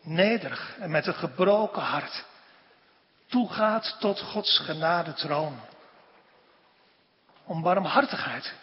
nederig 0.00 0.76
en 0.78 0.90
met 0.90 1.06
een 1.06 1.14
gebroken 1.14 1.82
hart, 1.82 2.24
toegaat 3.26 3.96
tot 4.00 4.20
Gods 4.20 4.58
genade 4.58 5.12
troon. 5.12 5.60
Om 7.44 7.62
barmhartigheid, 7.62 8.60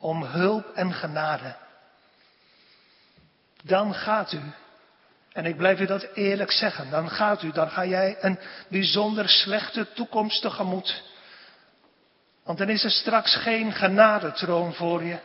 om 0.00 0.22
hulp 0.22 0.74
en 0.74 0.92
genade. 0.92 1.56
Dan 3.62 3.94
gaat 3.94 4.32
u 4.32 4.40
en 5.32 5.44
ik 5.44 5.56
blijf 5.56 5.80
u 5.80 5.86
dat 5.86 6.02
eerlijk 6.14 6.50
zeggen. 6.50 6.90
Dan 6.90 7.10
gaat 7.10 7.42
u, 7.42 7.52
dan 7.52 7.70
ga 7.70 7.84
jij 7.84 8.16
een 8.20 8.38
bijzonder 8.68 9.28
slechte 9.28 9.92
toekomst 9.92 10.42
tegemoet. 10.42 11.02
Want 12.42 12.58
dan 12.58 12.68
is 12.68 12.84
er 12.84 12.90
straks 12.90 13.36
geen 13.36 13.72
genadetroon 13.72 14.74
voor 14.74 15.02
je, 15.02 15.18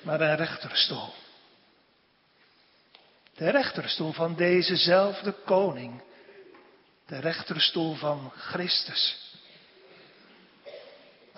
maar 0.00 0.20
een 0.20 0.36
rechterstoel. 0.36 1.14
De 3.34 3.50
rechterstoel 3.50 4.12
van 4.12 4.36
dezezelfde 4.36 5.32
koning. 5.44 6.02
De 7.06 7.18
rechterstoel 7.18 7.94
van 7.94 8.32
Christus. 8.36 9.29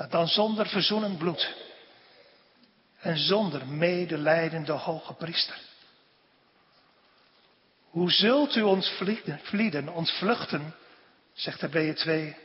Dan 0.09 0.26
zonder 0.28 0.68
verzoenend 0.68 1.18
bloed. 1.18 1.55
En 3.01 3.18
zonder 3.18 3.66
medelijdende 3.66 4.72
hoge 4.72 5.14
priester. 5.14 5.59
Hoe 7.90 8.11
zult 8.11 8.57
u 8.57 8.62
ons 8.62 9.01
vlieden, 9.43 9.88
ons 9.88 10.12
vluchten, 10.12 10.74
zegt 11.32 11.61
de 11.61 11.93
2, 11.95 12.36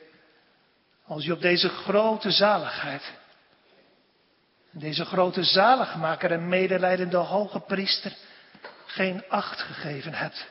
als 1.05 1.25
u 1.25 1.31
op 1.31 1.41
deze 1.41 1.69
grote 1.69 2.31
zaligheid, 2.31 3.11
deze 4.71 5.05
grote 5.05 5.43
zaligmaker 5.43 6.31
en 6.31 6.49
medelijdende 6.49 7.17
hoge 7.17 7.59
priester 7.59 8.15
geen 8.85 9.23
acht 9.29 9.61
gegeven 9.61 10.13
hebt. 10.13 10.47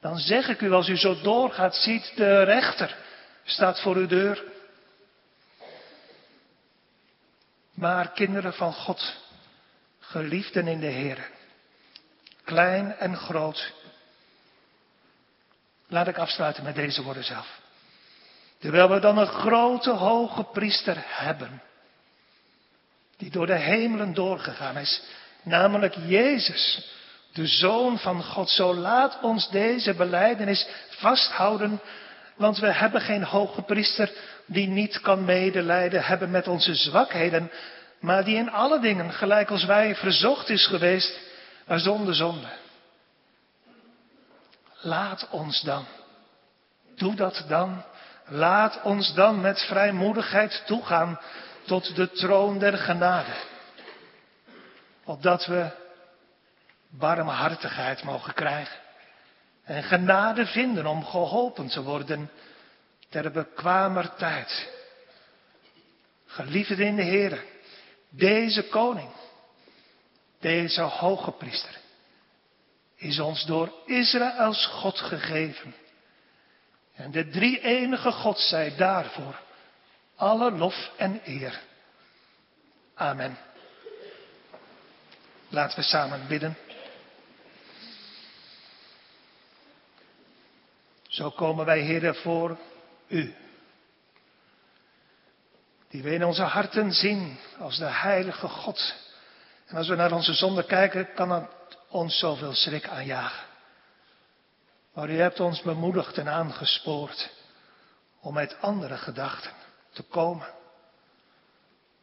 Dan 0.00 0.18
zeg 0.18 0.48
ik 0.48 0.60
u, 0.60 0.72
als 0.72 0.88
u 0.88 0.96
zo 0.96 1.20
doorgaat, 1.20 1.74
ziet 1.74 2.12
de 2.16 2.42
rechter 2.42 2.96
staat 3.44 3.80
voor 3.80 3.96
uw 3.96 4.06
deur. 4.06 4.44
Maar 7.78 8.10
kinderen 8.10 8.52
van 8.52 8.72
God, 8.72 9.14
geliefden 10.00 10.66
in 10.66 10.80
de 10.80 10.86
Heer, 10.86 11.30
klein 12.44 12.96
en 12.96 13.16
groot. 13.16 13.72
Laat 15.88 16.08
ik 16.08 16.18
afsluiten 16.18 16.64
met 16.64 16.74
deze 16.74 17.02
woorden 17.02 17.24
zelf. 17.24 17.60
Terwijl 18.58 18.88
we 18.88 19.00
dan 19.00 19.18
een 19.18 19.26
grote 19.26 19.90
hoge 19.90 20.42
priester 20.44 20.96
hebben, 21.06 21.62
die 23.16 23.30
door 23.30 23.46
de 23.46 23.58
hemelen 23.58 24.14
doorgegaan 24.14 24.76
is, 24.76 25.02
namelijk 25.42 25.94
Jezus, 25.94 26.92
de 27.32 27.46
Zoon 27.46 27.98
van 27.98 28.24
God. 28.24 28.50
Zo 28.50 28.74
laat 28.74 29.20
ons 29.22 29.50
deze 29.50 29.94
beleidenis 29.94 30.68
vasthouden, 30.88 31.80
want 32.38 32.58
we 32.58 32.72
hebben 32.72 33.00
geen 33.00 33.24
hoge 33.24 33.62
priester 33.62 34.10
die 34.46 34.68
niet 34.68 35.00
kan 35.00 35.24
medelijden 35.24 36.04
hebben 36.04 36.30
met 36.30 36.48
onze 36.48 36.74
zwakheden, 36.74 37.50
maar 38.00 38.24
die 38.24 38.36
in 38.36 38.50
alle 38.50 38.80
dingen, 38.80 39.12
gelijk 39.12 39.50
als 39.50 39.64
wij, 39.64 39.96
verzocht 39.96 40.48
is 40.48 40.66
geweest, 40.66 41.20
maar 41.66 41.78
zonder 41.78 42.14
zonde. 42.14 42.48
Laat 44.80 45.28
ons 45.30 45.60
dan, 45.60 45.84
doe 46.96 47.14
dat 47.14 47.44
dan, 47.48 47.84
laat 48.26 48.82
ons 48.82 49.14
dan 49.14 49.40
met 49.40 49.60
vrijmoedigheid 49.60 50.62
toegaan 50.66 51.20
tot 51.66 51.96
de 51.96 52.10
troon 52.10 52.58
der 52.58 52.78
genade. 52.78 53.32
Opdat 55.04 55.46
we 55.46 55.70
barmhartigheid 56.90 58.02
mogen 58.02 58.34
krijgen 58.34 58.77
en 59.68 59.82
genade 59.82 60.46
vinden 60.46 60.86
om 60.86 61.04
geholpen 61.04 61.68
te 61.68 61.82
worden 61.82 62.30
ter 63.08 63.30
bekwamer 63.30 64.14
tijd. 64.14 64.68
Geliefde 66.26 66.84
in 66.84 66.96
de 66.96 67.02
Heer, 67.02 67.44
deze 68.10 68.68
koning, 68.68 69.10
deze 70.40 70.80
hoge 70.80 71.30
priester, 71.30 71.78
is 72.96 73.18
ons 73.18 73.44
door 73.46 73.72
Israëls 73.86 74.66
God 74.66 74.98
gegeven. 74.98 75.74
En 76.94 77.10
de 77.10 77.28
drie 77.28 77.60
enige 77.60 78.12
God 78.12 78.38
zij 78.38 78.76
daarvoor 78.76 79.40
alle 80.16 80.50
lof 80.50 80.90
en 80.96 81.20
eer. 81.24 81.60
Amen. 82.94 83.38
Laten 85.48 85.78
we 85.78 85.84
samen 85.84 86.26
bidden. 86.28 86.56
Zo 91.18 91.30
komen 91.30 91.64
wij, 91.64 91.80
Heer, 91.80 92.14
voor 92.14 92.58
U. 93.08 93.34
Die 95.88 96.02
we 96.02 96.14
in 96.14 96.24
onze 96.24 96.42
harten 96.42 96.92
zien 96.92 97.38
als 97.58 97.78
de 97.78 97.86
heilige 97.86 98.48
God. 98.48 98.94
En 99.66 99.76
als 99.76 99.88
we 99.88 99.94
naar 99.94 100.12
onze 100.12 100.34
zonde 100.34 100.64
kijken, 100.64 101.14
kan 101.14 101.30
het 101.30 101.78
ons 101.88 102.18
zoveel 102.18 102.52
schrik 102.52 102.88
aanjagen. 102.88 103.46
Maar 104.94 105.10
u 105.10 105.18
hebt 105.18 105.40
ons 105.40 105.62
bemoedigd 105.62 106.18
en 106.18 106.28
aangespoord 106.28 107.30
om 108.20 108.34
met 108.34 108.60
andere 108.60 108.96
gedachten 108.96 109.52
te 109.92 110.02
komen 110.02 110.46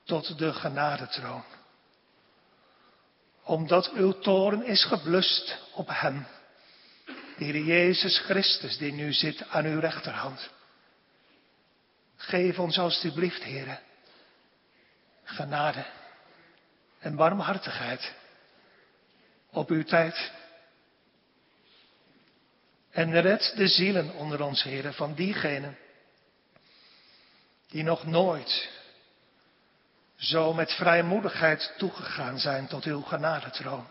tot 0.03 0.37
de 0.37 0.53
genadetroon 0.53 1.43
omdat 3.43 3.91
uw 3.91 4.19
toren 4.19 4.65
is 4.65 4.85
geblust 4.85 5.57
op 5.73 5.87
hem. 5.91 6.25
Heer 7.35 7.57
Jezus 7.57 8.19
Christus, 8.19 8.77
die 8.77 8.93
nu 8.93 9.13
zit 9.13 9.49
aan 9.49 9.65
uw 9.65 9.79
rechterhand. 9.79 10.49
Geef 12.15 12.59
ons 12.59 12.79
alstublieft, 12.79 13.43
Heer, 13.43 13.79
genade 15.23 15.85
en 16.99 17.15
barmhartigheid 17.15 18.13
op 19.49 19.69
uw 19.69 19.83
tijd. 19.83 20.31
En 22.91 23.21
red 23.21 23.53
de 23.55 23.67
zielen 23.67 24.13
onder 24.13 24.41
ons, 24.41 24.63
Heer, 24.63 24.93
van 24.93 25.13
diegenen 25.13 25.77
die 27.67 27.83
nog 27.83 28.05
nooit 28.05 28.69
zo 30.15 30.53
met 30.53 30.71
vrijmoedigheid 30.71 31.73
toegegaan 31.77 32.39
zijn 32.39 32.67
tot 32.67 32.83
uw 32.83 33.01
genadetroon. 33.01 33.87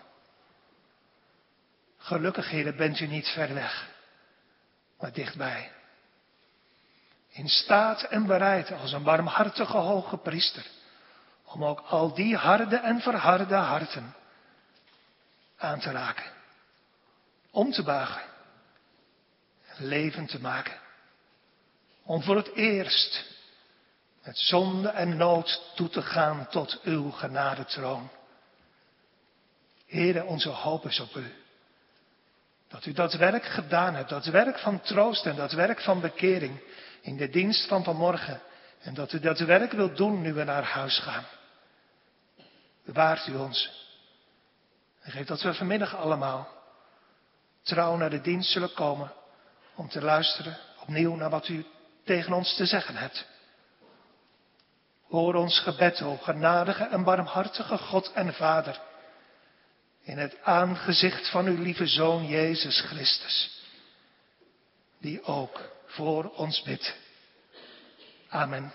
Gelukkig, 2.05 2.51
heren, 2.51 2.77
bent 2.77 3.01
u 3.01 3.07
niet 3.07 3.29
ver 3.29 3.55
weg, 3.55 3.89
maar 4.99 5.13
dichtbij. 5.13 5.73
In 7.29 7.49
staat 7.49 8.03
en 8.03 8.27
bereid 8.27 8.73
als 8.73 8.93
een 8.93 9.03
warmhartige 9.03 9.77
hoge 9.77 10.17
priester, 10.17 10.67
om 11.45 11.65
ook 11.65 11.81
al 11.81 12.15
die 12.15 12.37
harde 12.37 12.77
en 12.77 13.01
verharde 13.01 13.55
harten 13.55 14.15
aan 15.57 15.81
te 15.81 15.91
raken, 15.91 16.33
om 17.51 17.73
te 17.73 17.83
buigen, 17.83 18.23
levend 19.77 20.31
te 20.31 20.41
maken, 20.41 20.79
om 22.03 22.23
voor 22.23 22.37
het 22.37 22.53
eerst 22.55 23.25
met 24.23 24.39
zonde 24.39 24.89
en 24.89 25.17
nood 25.17 25.73
toe 25.75 25.89
te 25.89 26.03
gaan 26.03 26.47
tot 26.49 26.81
uw 26.83 27.11
genadetroon. 27.11 28.11
Heere, 29.87 30.25
onze 30.25 30.49
hoop 30.49 30.85
is 30.87 31.01
op 31.01 31.15
u. 31.15 31.44
Dat 32.75 32.87
u 32.87 32.93
dat 32.93 33.15
werk 33.15 33.45
gedaan 33.45 33.95
hebt, 33.95 34.09
dat 34.09 34.25
werk 34.25 34.59
van 34.59 34.81
troost 34.81 35.27
en 35.27 35.37
dat 35.37 35.53
werk 35.53 35.81
van 35.81 36.01
bekering 36.01 36.61
in 37.01 37.17
de 37.17 37.29
dienst 37.29 37.69
van 37.69 37.85
vanmorgen. 37.85 38.41
En 38.81 38.95
dat 38.95 39.13
u 39.13 39.21
dat 39.21 39.39
werk 39.39 39.73
wilt 39.73 39.97
doen 39.97 40.21
nu 40.21 40.33
we 40.33 40.45
naar 40.45 40.63
huis 40.63 40.99
gaan. 40.99 41.25
Bewaart 42.85 43.27
u 43.27 43.35
ons. 43.35 43.71
En 45.01 45.13
geef 45.13 45.27
dat 45.27 45.43
we 45.43 45.55
vanmiddag 45.55 45.97
allemaal 45.97 46.49
trouw 47.63 47.97
naar 47.97 48.11
de 48.11 48.21
dienst 48.21 48.51
zullen 48.51 48.75
komen 48.75 49.13
om 49.75 49.89
te 49.89 50.03
luisteren 50.03 50.57
opnieuw 50.81 51.15
naar 51.15 51.31
wat 51.31 51.49
u 51.49 51.67
tegen 52.05 52.33
ons 52.33 52.57
te 52.57 52.67
zeggen 52.67 52.97
hebt. 52.97 53.27
Hoor 55.09 55.35
ons 55.35 55.61
gebed, 55.61 56.03
o 56.03 56.17
genadige 56.17 56.85
en 56.85 57.05
barmhartige 57.05 57.79
God 57.79 58.13
en 58.13 58.35
Vader, 58.35 58.81
in 60.05 60.19
het 60.19 60.43
aangezicht 60.43 61.31
van 61.31 61.47
uw 61.47 61.63
lieve 61.63 61.87
Zoon 61.87 62.27
Jezus 62.27 62.81
Christus, 62.81 63.63
die 65.01 65.25
ook 65.25 65.73
voor 65.87 66.31
ons 66.31 66.63
bidt. 66.63 66.95
Amen. 68.29 68.73